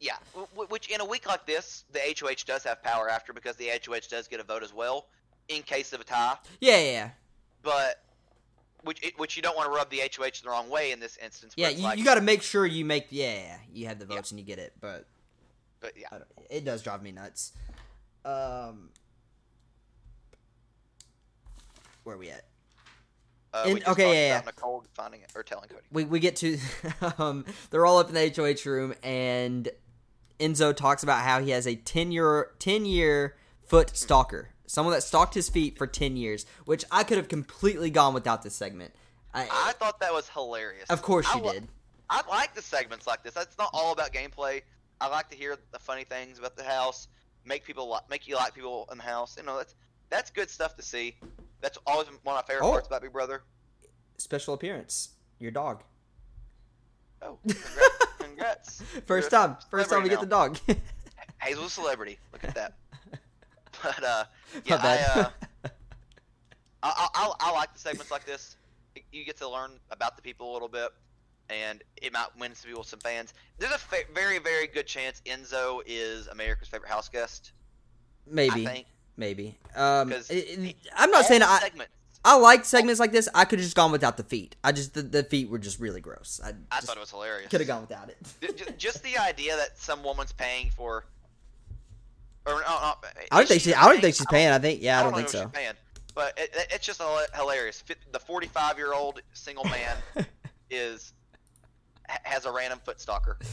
yeah, 0.00 0.16
which 0.68 0.88
in 0.88 1.00
a 1.00 1.04
week 1.04 1.26
like 1.26 1.46
this, 1.46 1.84
the 1.92 2.00
HOH 2.00 2.44
does 2.46 2.64
have 2.64 2.82
power 2.82 3.08
after 3.08 3.32
because 3.32 3.56
the 3.56 3.68
HOH 3.68 4.08
does 4.10 4.28
get 4.28 4.40
a 4.40 4.42
vote 4.42 4.62
as 4.62 4.74
well 4.74 5.06
in 5.48 5.62
case 5.62 5.92
of 5.92 6.00
a 6.00 6.04
tie. 6.04 6.36
Yeah, 6.60 6.76
yeah. 6.78 6.90
yeah. 6.90 7.10
But 7.62 8.02
which 8.82 9.12
which 9.16 9.36
you 9.36 9.42
don't 9.42 9.56
want 9.56 9.70
to 9.70 9.76
rub 9.76 9.90
the 9.90 10.00
HOH 10.00 10.42
the 10.42 10.50
wrong 10.50 10.68
way 10.68 10.92
in 10.92 11.00
this 11.00 11.18
instance. 11.22 11.54
Yeah, 11.56 11.70
you, 11.70 11.82
like, 11.82 11.98
you 11.98 12.04
got 12.04 12.16
to 12.16 12.20
make 12.20 12.42
sure 12.42 12.66
you 12.66 12.84
make 12.84 13.06
yeah, 13.10 13.56
you 13.72 13.86
have 13.86 13.98
the 13.98 14.06
votes 14.06 14.30
yeah. 14.30 14.34
and 14.34 14.40
you 14.40 14.46
get 14.46 14.58
it, 14.58 14.74
but 14.80 15.06
but 15.80 15.92
yeah, 15.96 16.18
it 16.50 16.64
does 16.64 16.82
drive 16.82 17.02
me 17.02 17.12
nuts. 17.12 17.52
Um, 18.24 18.90
where 22.04 22.16
are 22.16 22.18
we 22.18 22.30
at? 22.30 22.44
Uh, 23.52 23.64
in, 23.66 23.74
we 23.74 23.84
okay, 23.84 24.28
yeah, 24.28 24.38
yeah. 24.38 24.42
Nicole 24.44 24.84
finding 24.94 25.22
it 25.22 25.30
or 25.34 25.42
telling 25.42 25.68
Cody. 25.68 25.82
We 25.90 26.04
we 26.04 26.20
get 26.20 26.36
to 26.36 26.58
um, 27.18 27.44
they're 27.70 27.86
all 27.86 27.98
up 27.98 28.08
in 28.08 28.14
the 28.14 28.32
HOH 28.34 28.68
room, 28.68 28.94
and 29.02 29.68
Enzo 30.38 30.76
talks 30.76 31.02
about 31.02 31.22
how 31.22 31.40
he 31.40 31.50
has 31.50 31.66
a 31.66 31.76
ten 31.76 32.12
year 32.12 32.50
ten 32.58 32.84
year 32.84 33.36
foot 33.64 33.96
stalker, 33.96 34.50
someone 34.66 34.94
that 34.94 35.02
stalked 35.02 35.34
his 35.34 35.48
feet 35.48 35.78
for 35.78 35.86
ten 35.86 36.16
years, 36.16 36.46
which 36.64 36.84
I 36.90 37.04
could 37.04 37.16
have 37.16 37.28
completely 37.28 37.90
gone 37.90 38.14
without 38.14 38.42
this 38.42 38.54
segment. 38.54 38.94
I, 39.32 39.48
I 39.50 39.72
thought 39.72 40.00
that 40.00 40.12
was 40.12 40.28
hilarious. 40.28 40.88
Of 40.88 41.02
course 41.02 41.26
you 41.34 41.44
I, 41.44 41.52
did. 41.52 41.68
I 42.08 42.22
like 42.28 42.54
the 42.54 42.62
segments 42.62 43.06
like 43.06 43.22
this. 43.22 43.36
It's 43.36 43.58
not 43.58 43.70
all 43.72 43.92
about 43.92 44.12
gameplay. 44.12 44.62
I 45.00 45.08
like 45.08 45.28
to 45.30 45.36
hear 45.36 45.56
the 45.72 45.78
funny 45.78 46.04
things 46.04 46.38
about 46.38 46.56
the 46.56 46.64
house, 46.64 47.08
make 47.44 47.64
people 47.64 47.88
like, 47.88 48.08
make 48.08 48.26
you 48.26 48.36
like 48.36 48.54
people 48.54 48.88
in 48.90 48.98
the 48.98 49.04
house. 49.04 49.36
You 49.38 49.44
know, 49.44 49.56
that's 49.56 49.74
that's 50.10 50.30
good 50.30 50.50
stuff 50.50 50.76
to 50.76 50.82
see. 50.82 51.16
That's 51.60 51.78
always 51.86 52.08
one 52.22 52.36
of 52.36 52.42
my 52.42 52.42
favorite 52.42 52.66
oh. 52.66 52.70
parts 52.72 52.86
about 52.86 53.02
Big 53.02 53.12
Brother. 53.12 53.42
Special 54.18 54.54
appearance, 54.54 55.10
your 55.38 55.50
dog. 55.50 55.82
Oh, 57.22 57.38
congrats! 57.46 58.18
congrats. 58.18 58.82
First 59.06 59.30
time, 59.30 59.56
first 59.70 59.90
time 59.90 60.02
we 60.02 60.08
get 60.08 60.20
the 60.20 60.26
dog. 60.26 60.58
Hazel's 61.40 61.66
a 61.66 61.70
celebrity. 61.70 62.18
Look 62.32 62.44
at 62.44 62.54
that. 62.54 62.74
But 63.82 64.02
uh, 64.02 64.24
yeah, 64.64 64.80
I, 64.82 65.20
uh, 65.20 65.30
I, 66.82 67.08
I, 67.14 67.32
I 67.40 67.52
like 67.52 67.72
the 67.72 67.78
segments 67.78 68.10
like 68.10 68.24
this. 68.24 68.56
You 69.12 69.24
get 69.24 69.36
to 69.38 69.48
learn 69.48 69.72
about 69.90 70.16
the 70.16 70.22
people 70.22 70.50
a 70.50 70.54
little 70.54 70.68
bit, 70.68 70.88
and 71.50 71.82
it 72.00 72.12
might 72.12 72.28
win 72.38 72.54
some 72.54 72.68
people 72.68 72.84
some 72.84 73.00
fans. 73.00 73.34
There's 73.58 73.72
a 73.72 73.78
fa- 73.78 74.04
very, 74.14 74.38
very 74.38 74.66
good 74.66 74.86
chance 74.86 75.22
Enzo 75.26 75.80
is 75.86 76.26
America's 76.28 76.68
favorite 76.68 76.88
house 76.88 77.08
guest. 77.08 77.52
Maybe. 78.26 78.86
Maybe. 79.16 79.58
Um, 79.74 80.12
it, 80.12 80.76
I'm 80.94 81.10
not 81.10 81.24
saying 81.24 81.42
I. 81.42 81.58
Segments. 81.60 81.92
I 82.24 82.36
like 82.36 82.64
segments 82.64 82.98
like 82.98 83.12
this. 83.12 83.28
I 83.34 83.44
could 83.44 83.60
have 83.60 83.64
just 83.64 83.76
gone 83.76 83.92
without 83.92 84.16
the 84.16 84.24
feet. 84.24 84.56
I 84.64 84.72
just 84.72 84.94
the, 84.94 85.02
the 85.02 85.22
feet 85.22 85.48
were 85.48 85.60
just 85.60 85.78
really 85.78 86.00
gross. 86.00 86.40
I, 86.44 86.54
I 86.72 86.80
thought 86.80 86.96
it 86.96 87.00
was 87.00 87.10
hilarious. 87.10 87.48
Could 87.48 87.60
have 87.60 87.68
gone 87.68 87.82
without 87.82 88.10
it. 88.10 88.18
just, 88.56 88.78
just, 88.78 89.02
the 89.04 89.16
idea 89.16 89.56
that 89.56 89.78
some 89.78 90.02
woman's 90.02 90.32
paying 90.32 90.70
for. 90.70 91.06
Or 92.44 92.54
no, 92.54 92.58
no, 92.58 92.94
I 93.30 93.38
don't 93.38 93.48
think 93.48 93.62
she. 93.62 93.74
I 93.74 93.88
don't 93.88 94.00
think 94.00 94.16
she's 94.16 94.26
paying. 94.26 94.50
I 94.50 94.58
think 94.58 94.82
yeah. 94.82 94.98
I 94.98 95.02
don't, 95.04 95.14
I 95.14 95.16
don't 95.18 95.30
think 95.30 95.42
so. 95.44 95.48
Paying, 95.48 95.72
but 96.16 96.36
it, 96.36 96.50
it's 96.72 96.84
just 96.84 97.00
hilarious. 97.34 97.84
The 98.10 98.18
45 98.18 98.76
year 98.76 98.92
old 98.92 99.22
single 99.32 99.64
man 99.64 99.96
is 100.70 101.12
has 102.22 102.44
a 102.46 102.52
random 102.52 102.80
foot 102.84 103.00
stalker. 103.00 103.38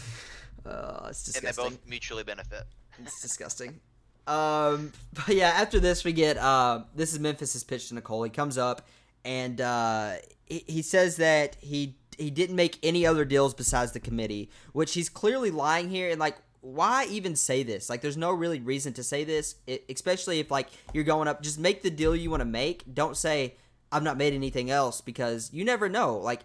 Oh, 0.65 1.07
it's 1.09 1.25
disgusting. 1.25 1.65
And 1.65 1.73
they 1.73 1.75
both 1.75 1.85
mutually 1.89 2.23
benefit. 2.23 2.63
It's 3.01 3.21
disgusting. 3.21 3.81
Um, 4.27 4.93
but 5.13 5.35
yeah, 5.35 5.49
after 5.49 5.77
this 5.77 6.05
we 6.05 6.13
get 6.13 6.37
uh, 6.37 6.83
this 6.95 7.11
is 7.11 7.19
Memphis's 7.19 7.65
pitch 7.65 7.89
to 7.89 7.95
Nicole. 7.95 8.23
He 8.23 8.29
comes 8.29 8.57
up 8.57 8.87
and 9.25 9.59
uh, 9.59 10.13
he, 10.45 10.63
he 10.67 10.81
says 10.81 11.17
that 11.17 11.57
he 11.59 11.97
he 12.17 12.29
didn't 12.29 12.55
make 12.55 12.77
any 12.83 13.05
other 13.05 13.25
deals 13.25 13.53
besides 13.53 13.91
the 13.91 13.99
committee, 13.99 14.49
which 14.71 14.93
he's 14.93 15.09
clearly 15.09 15.51
lying 15.51 15.89
here. 15.89 16.09
And 16.09 16.19
like, 16.19 16.37
why 16.61 17.05
even 17.09 17.35
say 17.35 17.63
this? 17.63 17.89
Like, 17.89 18.01
there's 18.01 18.17
no 18.17 18.31
really 18.31 18.59
reason 18.59 18.93
to 18.93 19.03
say 19.03 19.23
this, 19.23 19.55
it, 19.67 19.83
especially 19.89 20.39
if 20.39 20.51
like 20.51 20.69
you're 20.93 21.03
going 21.03 21.27
up. 21.27 21.41
Just 21.41 21.59
make 21.59 21.81
the 21.81 21.89
deal 21.89 22.15
you 22.15 22.29
want 22.29 22.41
to 22.41 22.45
make. 22.45 22.93
Don't 22.93 23.17
say 23.17 23.55
I've 23.91 24.03
not 24.03 24.17
made 24.17 24.33
anything 24.33 24.69
else 24.69 25.01
because 25.01 25.49
you 25.53 25.65
never 25.65 25.89
know. 25.89 26.17
Like, 26.17 26.41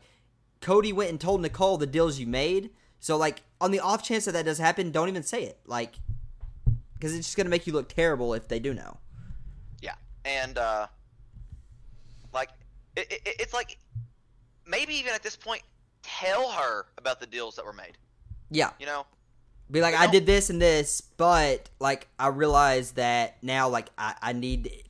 Cody 0.61 0.92
went 0.92 1.11
and 1.11 1.21
told 1.21 1.40
Nicole 1.40 1.79
the 1.79 1.87
deals 1.87 2.18
you 2.18 2.27
made. 2.27 2.71
So 3.01 3.16
like, 3.16 3.42
on 3.61 3.71
the 3.71 3.81
off 3.81 4.03
chance 4.03 4.25
that 4.25 4.33
that 4.33 4.44
does 4.44 4.59
happen, 4.59 4.90
don't 4.90 5.09
even 5.09 5.23
say 5.23 5.44
it. 5.44 5.59
Like, 5.66 5.99
because 6.94 7.14
it's 7.14 7.29
just 7.29 7.37
gonna 7.37 7.49
make 7.49 7.66
you 7.66 7.73
look 7.73 7.88
terrible 7.88 8.35
if 8.35 8.49
they 8.49 8.59
do 8.59 8.75
know. 8.75 8.99
Yeah, 9.81 9.94
and 10.25 10.59
uh, 10.59 10.88
like 12.33 12.51
it, 12.97 13.07
it, 13.11 13.37
it's 13.38 13.55
like 13.55 13.79
maybe 14.66 14.94
even 14.94 15.14
at 15.14 15.23
this 15.23 15.37
point, 15.37 15.62
tell 16.03 16.51
her 16.51 16.87
about 16.97 17.21
the 17.21 17.27
deals 17.27 17.55
that 17.57 17.64
were 17.64 17.73
made. 17.73 17.97
Yeah, 18.51 18.71
you 18.81 18.87
know, 18.87 19.07
be 19.71 19.81
like, 19.81 19.94
I 19.94 20.07
did 20.07 20.27
this 20.27 20.51
and 20.51 20.61
this, 20.61 21.01
but 21.01 21.68
like 21.79 22.09
I 22.18 22.29
realize 22.29 22.92
that 22.92 23.37
now, 23.42 23.68
like 23.68 23.90
I, 23.97 24.14
I 24.21 24.33
need 24.33 24.85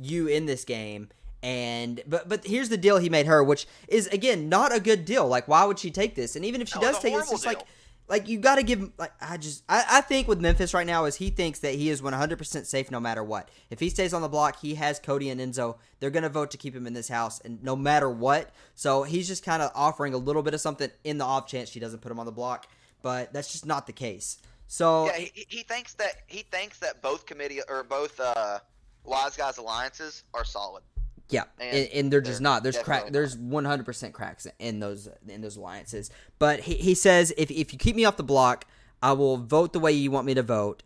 you 0.00 0.28
in 0.28 0.46
this 0.46 0.64
game. 0.64 1.08
And 1.42 2.02
but 2.06 2.28
but 2.28 2.44
here's 2.44 2.68
the 2.68 2.76
deal 2.76 2.98
he 2.98 3.08
made 3.08 3.26
her, 3.26 3.42
which 3.42 3.66
is 3.88 4.06
again 4.08 4.48
not 4.48 4.74
a 4.74 4.80
good 4.80 5.04
deal. 5.04 5.26
Like, 5.26 5.48
why 5.48 5.64
would 5.64 5.78
she 5.78 5.90
take 5.90 6.14
this? 6.14 6.36
And 6.36 6.44
even 6.44 6.60
if 6.60 6.68
she 6.68 6.78
does 6.78 6.98
take 6.98 7.14
it, 7.14 7.24
it's 7.30 7.46
like 7.46 7.62
like 8.10 8.28
you 8.28 8.38
got 8.38 8.56
to 8.56 8.62
give 8.62 8.90
like 8.98 9.12
I 9.20 9.36
just 9.36 9.62
I, 9.68 9.84
I 9.88 10.00
think 10.00 10.26
with 10.26 10.40
Memphis 10.40 10.74
right 10.74 10.86
now 10.86 11.04
is 11.04 11.16
he 11.16 11.30
thinks 11.30 11.60
that 11.60 11.74
he 11.74 11.88
is 11.88 12.02
100% 12.02 12.66
safe 12.66 12.90
no 12.90 13.00
matter 13.00 13.22
what. 13.22 13.48
If 13.70 13.78
he 13.78 13.88
stays 13.88 14.12
on 14.12 14.20
the 14.20 14.28
block, 14.28 14.60
he 14.60 14.74
has 14.74 14.98
Cody 14.98 15.30
and 15.30 15.40
Enzo. 15.40 15.76
They're 16.00 16.10
going 16.10 16.24
to 16.24 16.28
vote 16.28 16.50
to 16.50 16.58
keep 16.58 16.74
him 16.74 16.86
in 16.86 16.92
this 16.92 17.08
house 17.08 17.40
and 17.40 17.62
no 17.62 17.76
matter 17.76 18.10
what. 18.10 18.50
So 18.74 19.04
he's 19.04 19.28
just 19.28 19.44
kind 19.44 19.62
of 19.62 19.70
offering 19.74 20.12
a 20.12 20.18
little 20.18 20.42
bit 20.42 20.54
of 20.54 20.60
something 20.60 20.90
in 21.04 21.18
the 21.18 21.24
off 21.24 21.46
chance 21.46 21.70
she 21.70 21.78
doesn't 21.78 22.00
put 22.00 22.10
him 22.10 22.18
on 22.18 22.26
the 22.26 22.32
block, 22.32 22.66
but 23.00 23.32
that's 23.32 23.52
just 23.52 23.64
not 23.64 23.86
the 23.86 23.92
case. 23.92 24.38
So 24.66 25.06
Yeah, 25.06 25.18
he, 25.18 25.46
he 25.48 25.62
thinks 25.62 25.94
that 25.94 26.14
he 26.26 26.42
thinks 26.42 26.80
that 26.80 27.00
both 27.00 27.26
committee 27.26 27.60
or 27.68 27.84
both 27.84 28.18
uh 28.18 28.58
Wise 29.04 29.36
Guys 29.36 29.58
alliances 29.58 30.24
are 30.34 30.44
solid. 30.44 30.82
Yeah, 31.30 31.44
and, 31.58 31.88
and, 31.88 32.12
they're 32.12 32.20
just 32.20 32.40
not. 32.40 32.62
There's 32.62 32.78
crack. 32.78 33.10
There's 33.10 33.36
100 33.36 33.84
percent 33.84 34.14
cracks 34.14 34.46
in 34.58 34.80
those 34.80 35.08
in 35.28 35.40
those 35.40 35.56
alliances. 35.56 36.10
But 36.38 36.60
he, 36.60 36.74
he 36.74 36.94
says 36.94 37.32
if 37.36 37.50
if 37.50 37.72
you 37.72 37.78
keep 37.78 37.96
me 37.96 38.04
off 38.04 38.16
the 38.16 38.22
block, 38.22 38.66
I 39.02 39.12
will 39.12 39.36
vote 39.36 39.72
the 39.72 39.80
way 39.80 39.92
you 39.92 40.10
want 40.10 40.26
me 40.26 40.34
to 40.34 40.42
vote. 40.42 40.82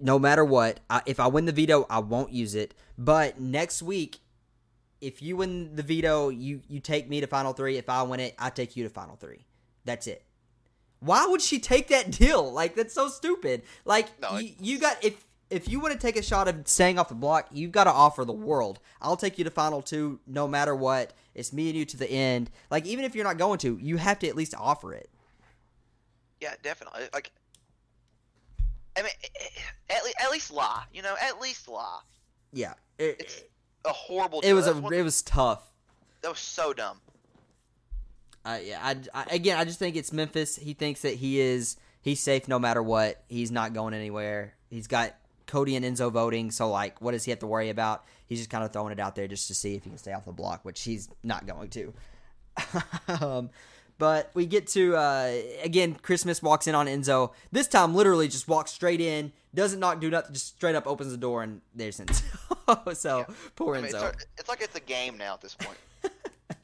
no 0.00 0.18
matter 0.18 0.44
what, 0.44 0.80
I, 0.90 1.02
if 1.06 1.18
I 1.18 1.26
win 1.26 1.46
the 1.46 1.52
veto, 1.52 1.86
I 1.88 2.00
won't 2.00 2.32
use 2.32 2.54
it. 2.54 2.74
But 2.98 3.40
next 3.40 3.82
week, 3.82 4.18
if 5.00 5.22
you 5.22 5.36
win 5.36 5.74
the 5.76 5.82
veto, 5.82 6.28
you 6.28 6.62
you 6.68 6.80
take 6.80 7.08
me 7.08 7.20
to 7.20 7.26
final 7.26 7.52
three. 7.52 7.76
If 7.76 7.88
I 7.88 8.02
win 8.02 8.20
it, 8.20 8.34
I 8.38 8.50
take 8.50 8.76
you 8.76 8.84
to 8.84 8.90
final 8.90 9.16
three. 9.16 9.46
That's 9.84 10.06
it. 10.06 10.24
Why 11.00 11.26
would 11.26 11.42
she 11.42 11.58
take 11.58 11.88
that 11.88 12.10
deal? 12.10 12.50
Like 12.50 12.74
that's 12.74 12.94
so 12.94 13.08
stupid. 13.08 13.62
Like 13.84 14.20
No, 14.20 14.38
you, 14.38 14.52
you 14.60 14.78
got 14.78 15.02
if 15.04 15.24
if 15.54 15.68
you 15.68 15.78
want 15.80 15.92
to 15.94 15.98
take 15.98 16.16
a 16.16 16.22
shot 16.22 16.48
of 16.48 16.66
staying 16.66 16.98
off 16.98 17.08
the 17.08 17.14
block, 17.14 17.46
you've 17.52 17.72
got 17.72 17.84
to 17.84 17.90
offer 17.92 18.24
the 18.24 18.32
world. 18.32 18.80
I'll 19.00 19.16
take 19.16 19.38
you 19.38 19.44
to 19.44 19.50
final 19.50 19.82
two, 19.82 20.18
no 20.26 20.48
matter 20.48 20.74
what. 20.74 21.12
It's 21.34 21.52
me 21.52 21.68
and 21.68 21.78
you 21.78 21.84
to 21.84 21.96
the 21.96 22.10
end. 22.10 22.50
Like 22.70 22.86
even 22.86 23.04
if 23.04 23.14
you're 23.14 23.24
not 23.24 23.38
going 23.38 23.58
to, 23.60 23.78
you 23.80 23.96
have 23.96 24.18
to 24.20 24.28
at 24.28 24.36
least 24.36 24.54
offer 24.58 24.92
it. 24.92 25.08
Yeah, 26.40 26.54
definitely. 26.62 27.02
Like, 27.12 27.30
I 28.96 29.02
mean, 29.02 29.10
at, 29.90 30.02
le- 30.04 30.24
at 30.24 30.30
least 30.30 30.52
lie. 30.52 30.84
You 30.92 31.02
know, 31.02 31.14
at 31.20 31.40
least 31.40 31.68
lie. 31.68 32.00
Yeah, 32.52 32.74
it, 32.98 33.16
It's 33.20 33.42
a 33.84 33.92
horrible. 33.92 34.40
it 34.40 34.52
was 34.52 34.66
a 34.66 34.74
one- 34.74 34.92
it 34.92 35.02
was 35.02 35.22
tough. 35.22 35.62
that 36.22 36.28
was 36.28 36.38
so 36.38 36.72
dumb. 36.72 36.98
Uh, 38.44 38.58
yeah, 38.62 38.78
I, 38.82 38.96
I, 39.14 39.24
again, 39.34 39.56
I 39.58 39.64
just 39.64 39.78
think 39.78 39.96
it's 39.96 40.12
Memphis. 40.12 40.56
He 40.56 40.74
thinks 40.74 41.00
that 41.02 41.14
he 41.14 41.40
is 41.40 41.76
he's 42.02 42.20
safe 42.20 42.46
no 42.46 42.58
matter 42.58 42.82
what. 42.82 43.22
He's 43.28 43.50
not 43.50 43.72
going 43.72 43.94
anywhere. 43.94 44.54
He's 44.68 44.86
got 44.86 45.14
Cody 45.46 45.76
and 45.76 45.84
Enzo 45.84 46.10
voting, 46.10 46.50
so 46.50 46.70
like, 46.70 47.00
what 47.00 47.12
does 47.12 47.24
he 47.24 47.30
have 47.30 47.40
to 47.40 47.46
worry 47.46 47.70
about? 47.70 48.04
He's 48.26 48.38
just 48.38 48.50
kind 48.50 48.64
of 48.64 48.72
throwing 48.72 48.92
it 48.92 49.00
out 49.00 49.14
there 49.14 49.28
just 49.28 49.46
to 49.48 49.54
see 49.54 49.74
if 49.74 49.84
he 49.84 49.90
can 49.90 49.98
stay 49.98 50.12
off 50.12 50.24
the 50.24 50.32
block, 50.32 50.64
which 50.64 50.82
he's 50.82 51.08
not 51.22 51.46
going 51.46 51.68
to. 51.70 51.92
um, 53.20 53.50
but 53.98 54.30
we 54.34 54.46
get 54.46 54.66
to 54.68 54.96
uh, 54.96 55.32
again. 55.62 55.94
Christmas 55.94 56.42
walks 56.42 56.66
in 56.66 56.74
on 56.74 56.86
Enzo. 56.86 57.32
This 57.52 57.68
time, 57.68 57.94
literally, 57.94 58.26
just 58.28 58.48
walks 58.48 58.72
straight 58.72 59.00
in. 59.00 59.32
Doesn't 59.54 59.78
knock, 59.78 60.00
do 60.00 60.10
nothing. 60.10 60.32
Just 60.34 60.48
straight 60.48 60.74
up 60.74 60.86
opens 60.86 61.12
the 61.12 61.16
door, 61.16 61.42
and 61.42 61.60
there's 61.74 62.00
Enzo. 62.00 62.94
so 62.96 63.18
Yeah. 63.18 63.34
poor 63.54 63.76
I 63.76 63.82
mean, 63.82 63.92
Enzo. 63.92 64.12
it's, 64.12 64.26
it's 64.38 64.48
like 64.48 64.60
it's 64.62 64.74
a 64.74 64.80
game 64.80 65.16
now 65.16 65.34
at 65.34 65.40
this 65.40 65.54
point. 65.54 65.78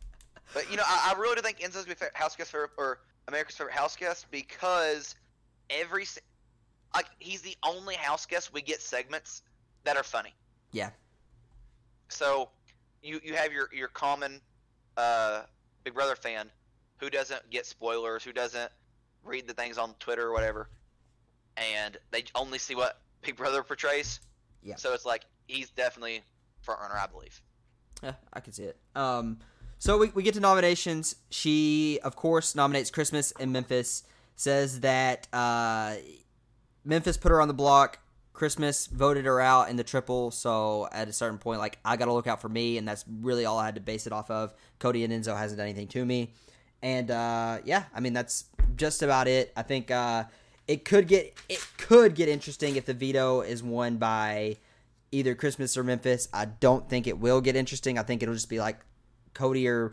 but 0.55 0.71
you 0.71 0.77
know, 0.77 0.83
I, 0.87 1.12
I 1.14 1.19
really 1.21 1.37
do 1.37 1.43
think 1.43 1.61
Enzo's 1.61 1.85
gonna 1.85 1.95
be 2.01 2.07
house 2.14 2.35
guest 2.35 2.51
favorite 2.51 2.71
or 2.77 2.99
America's 3.29 3.57
favorite 3.57 3.75
house 3.75 3.97
guest 3.97 4.27
because 4.33 5.14
every 5.69 6.05
like 6.94 7.07
he's 7.18 7.42
the 7.42 7.57
only 7.64 7.94
house 7.94 8.26
guest 8.26 8.53
we 8.53 8.62
get 8.62 8.81
segments 8.81 9.42
that 9.85 9.96
are 9.96 10.03
funny. 10.03 10.35
Yeah. 10.72 10.90
So 12.09 12.50
you 13.03 13.20
you 13.22 13.35
have 13.35 13.53
your 13.53 13.68
your 13.72 13.88
common 13.88 14.40
uh, 14.96 15.42
Big 15.85 15.94
Brother 15.94 16.16
fan 16.16 16.50
who 16.98 17.11
doesn't 17.11 17.48
get 17.50 17.66
spoilers, 17.66 18.22
who 18.24 18.33
doesn't 18.33 18.70
read 19.24 19.46
the 19.46 19.55
things 19.55 19.79
on 19.79 19.94
Twitter 20.00 20.26
or 20.26 20.33
whatever, 20.33 20.68
and 21.57 21.96
they 22.11 22.24
only 22.35 22.59
see 22.59 22.74
what 22.74 23.00
Big 23.22 23.37
Brother 23.37 23.62
portrays. 23.62 24.20
Yeah. 24.62 24.76
So 24.76 24.92
it's 24.92 25.07
like 25.07 25.24
he's 25.46 25.70
definitely 25.70 26.22
front 26.61 26.81
runner, 26.81 26.96
I 26.96 27.07
believe. 27.07 27.40
Yeah, 28.03 28.14
I 28.33 28.40
can 28.40 28.53
see 28.53 28.64
it. 28.64 28.79
Um, 28.94 29.38
so 29.79 29.98
we, 29.98 30.09
we 30.09 30.22
get 30.22 30.35
to 30.35 30.40
nominations. 30.40 31.16
She, 31.31 31.98
of 32.03 32.16
course, 32.16 32.55
nominates 32.55 32.90
Christmas 32.90 33.33
and 33.38 33.53
Memphis. 33.53 34.05
Says 34.37 34.81
that 34.81 35.29
uh, 35.35 35.96
Memphis 36.85 37.16
put 37.16 37.31
her 37.31 37.40
on 37.40 37.49
the 37.49 37.55
block. 37.55 37.99
Christmas 38.33 38.87
voted 38.87 39.27
her 39.27 39.40
out 39.40 39.69
in 39.69 39.77
the 39.77 39.85
triple. 39.85 40.31
So 40.31 40.88
at 40.93 41.09
a 41.09 41.12
certain 41.12 41.38
point, 41.38 41.61
like 41.61 41.79
I 41.85 41.97
got 41.97 42.07
to 42.07 42.12
look 42.12 42.27
out 42.27 42.40
for 42.40 42.49
me, 42.49 42.79
and 42.79 42.87
that's 42.87 43.05
really 43.21 43.45
all 43.45 43.59
I 43.59 43.66
had 43.66 43.75
to 43.75 43.81
base 43.81 44.07
it 44.07 44.12
off 44.12 44.31
of. 44.31 44.55
Cody 44.79 45.05
and 45.05 45.12
Enzo 45.12 45.37
hasn't 45.37 45.59
done 45.59 45.66
anything 45.66 45.88
to 45.88 46.05
me, 46.05 46.33
and 46.83 47.11
uh, 47.11 47.59
yeah, 47.64 47.85
I 47.95 48.01
mean 48.01 48.12
that's 48.12 48.47
just 48.77 49.03
about 49.03 49.29
it. 49.29 49.53
I 49.57 49.62
think 49.62 49.90
uh, 49.90 50.25
it 50.66 50.85
could 50.85 51.07
get 51.07 51.35
it 51.49 51.64
could 51.77 52.14
get 52.14 52.29
interesting 52.29 52.77
if 52.77 52.87
the 52.87 52.95
veto 52.95 53.43
is 53.43 53.62
won 53.62 53.97
by 53.97 54.57
either 55.12 55.35
Christmas 55.35 55.77
or 55.77 55.85
Memphis. 55.85 56.29
I 56.33 56.47
don't 56.47 56.88
think 56.88 57.07
it 57.07 57.19
will 57.19 57.40
get 57.40 57.57
interesting. 57.57 57.99
I 57.99 58.03
think 58.03 58.23
it'll 58.23 58.35
just 58.35 58.49
be 58.49 58.61
like 58.61 58.79
Cody 59.35 59.66
or 59.69 59.93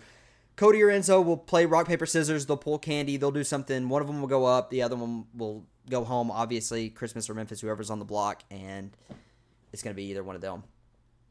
Cody 0.56 0.82
or 0.82 0.88
Enzo 0.88 1.23
will 1.23 1.38
play 1.38 1.65
rock 1.65 1.88
paper 1.88 2.06
scissors. 2.06 2.45
They'll 2.45 2.58
pull 2.58 2.80
candy. 2.80 3.17
They'll 3.17 3.32
do 3.32 3.43
something. 3.43 3.89
One 3.89 4.02
of 4.02 4.08
them 4.08 4.21
will 4.21 4.28
go 4.28 4.45
up. 4.45 4.69
The 4.69 4.82
other 4.82 4.95
one 4.95 5.26
will 5.36 5.65
go 5.89 6.04
home. 6.04 6.30
Obviously, 6.32 6.89
Christmas 6.89 7.30
or 7.30 7.34
Memphis, 7.34 7.62
whoever's 7.62 7.89
on 7.89 8.00
the 8.00 8.06
block, 8.06 8.43
and 8.52 8.91
it's 9.73 9.82
going 9.84 9.93
to 9.93 9.97
be 9.97 10.06
either 10.06 10.23
one 10.23 10.36
of 10.36 10.41
them. 10.41 10.63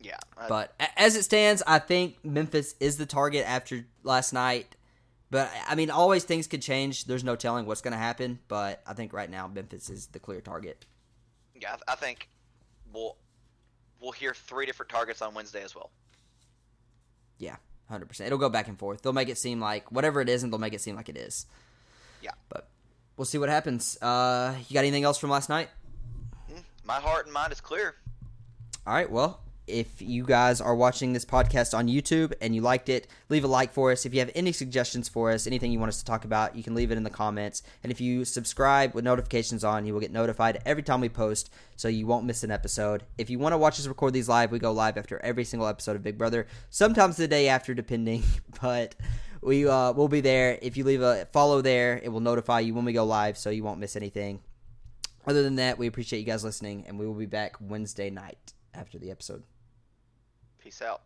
Yeah. 0.01 0.19
uh, 0.37 0.47
But 0.49 0.75
as 0.97 1.17
it 1.17 1.23
stands, 1.25 1.63
I 1.67 1.79
think 1.79 2.25
Memphis 2.25 2.75
is 2.81 2.97
the 2.99 3.07
target 3.07 3.49
after 3.49 3.87
last 4.03 4.33
night. 4.33 4.77
But 5.31 5.51
I 5.67 5.75
mean, 5.75 5.91
always 5.91 6.25
things 6.25 6.47
could 6.47 6.63
change. 6.63 7.07
There's 7.07 7.25
no 7.25 7.35
telling 7.35 7.67
what's 7.67 7.81
going 7.81 7.93
to 7.93 7.99
happen. 7.99 8.39
But 8.47 8.83
I 8.87 8.93
think 8.95 9.13
right 9.13 9.29
now 9.31 9.49
Memphis 9.49 9.91
is 9.91 10.07
the 10.09 10.19
clear 10.21 10.41
target. 10.41 10.85
yeah, 11.61 11.77
I- 11.89 11.93
I 11.93 11.97
think 11.97 12.29
we'll 12.93 13.17
we'll 14.01 14.13
hear 14.13 14.35
three 14.35 14.67
different 14.67 14.91
targets 14.91 15.23
on 15.23 15.35
Wednesday 15.35 15.63
as 15.65 15.75
well. 15.75 15.91
Yeah, 17.39 17.57
hundred 17.89 18.07
percent. 18.09 18.27
It'll 18.27 18.39
go 18.39 18.49
back 18.49 18.69
and 18.69 18.79
forth. 18.79 19.03
They'll 19.03 19.13
make 19.13 19.29
it 19.29 19.39
seem 19.39 19.61
like 19.61 19.91
whatever 19.91 20.21
it 20.21 20.29
isn't. 20.29 20.51
They'll 20.51 20.59
make 20.61 20.75
it 20.75 20.81
seem 20.81 20.97
like 20.97 21.09
it 21.09 21.17
is. 21.17 21.47
Yeah. 22.23 22.31
But 22.49 22.69
we'll 23.17 23.25
see 23.25 23.39
what 23.39 23.49
happens. 23.49 23.97
Uh, 24.01 24.55
you 24.69 24.75
got 24.75 24.81
anything 24.81 25.05
else 25.05 25.19
from 25.19 25.31
last 25.31 25.49
night? 25.49 25.69
Mm, 26.53 26.63
My 26.85 26.95
heart 27.01 27.27
and 27.27 27.33
mind 27.35 27.53
is 27.53 27.61
clear. 27.61 27.95
All 28.87 28.95
right. 28.95 29.11
Well, 29.11 29.41
if 29.67 30.01
you 30.01 30.23
guys 30.23 30.61
are 30.61 30.77
watching 30.77 31.13
this 31.13 31.25
podcast 31.25 31.77
on 31.77 31.89
YouTube 31.89 32.33
and 32.41 32.55
you 32.55 32.61
liked 32.61 32.89
it, 32.89 33.09
leave 33.29 33.43
a 33.43 33.49
like 33.49 33.73
for 33.73 33.91
us. 33.91 34.07
If 34.07 34.15
you 34.15 34.21
have 34.21 34.31
any 34.37 34.53
suggestions 34.53 35.09
for 35.09 35.33
us, 35.33 35.45
anything 35.49 35.73
you 35.73 35.81
want 35.81 35.89
us 35.89 35.99
to 35.99 36.05
talk 36.05 36.25
about, 36.25 36.55
you 36.55 36.63
can 36.63 36.77
leave 36.77 36.93
it 36.93 36.97
in 36.97 37.03
the 37.03 37.11
comments. 37.11 37.65
And 37.83 37.91
if 37.91 38.01
you 38.01 38.25
subscribe 38.25 38.95
with 38.95 39.05
notifications 39.05 39.65
on, 39.65 39.85
you 39.85 39.93
will 39.93 40.01
get 40.01 40.13
notified 40.13 40.63
every 40.65 40.85
time 40.85 41.01
we 41.01 41.09
post, 41.09 41.51
so 41.75 41.89
you 41.89 42.07
won't 42.07 42.27
miss 42.27 42.45
an 42.45 42.53
episode. 42.53 43.03
If 43.19 43.29
you 43.29 43.41
want 43.41 43.55
to 43.55 43.59
watch 43.59 43.81
us 43.81 43.89
record 43.89 44.13
these 44.13 44.29
live, 44.29 44.53
we 44.53 44.61
go 44.61 44.71
live 44.71 44.97
after 44.97 45.19
every 45.19 45.43
single 45.43 45.67
episode 45.67 45.97
of 45.97 46.05
Big 46.05 46.17
Brother, 46.17 46.47
sometimes 46.71 47.17
the 47.17 47.27
day 47.27 47.49
after, 47.49 47.75
depending. 47.75 48.23
But 48.63 48.95
we 49.47 49.69
uh, 49.69 49.93
will 49.93 50.09
be 50.09 50.21
there. 50.21 50.59
If 50.61 50.77
you 50.77 50.83
leave 50.83 51.03
a 51.03 51.27
follow 51.27 51.63
there, 51.63 52.01
it 52.03 52.09
will 52.09 52.21
notify 52.21 52.61
you 52.61 52.75
when 52.75 52.85
we 52.85 52.93
go 52.93 53.05
live, 53.05 53.39
so 53.39 53.49
you 53.51 53.63
won't 53.63 53.79
miss 53.79 53.95
anything. 53.95 54.41
Other 55.25 55.45
than 55.45 55.55
that, 55.57 55.79
we 55.79 55.87
appreciate 55.87 56.19
you 56.19 56.27
guys 56.27 56.43
listening, 56.43 56.85
and 56.87 56.99
we 56.99 57.07
will 57.07 57.15
be 57.15 57.27
back 57.27 57.57
Wednesday 57.61 58.11
night 58.11 58.55
after 58.75 58.99
the 58.99 59.11
episode. 59.11 59.45
Peace 60.59 60.83
out. 60.83 61.03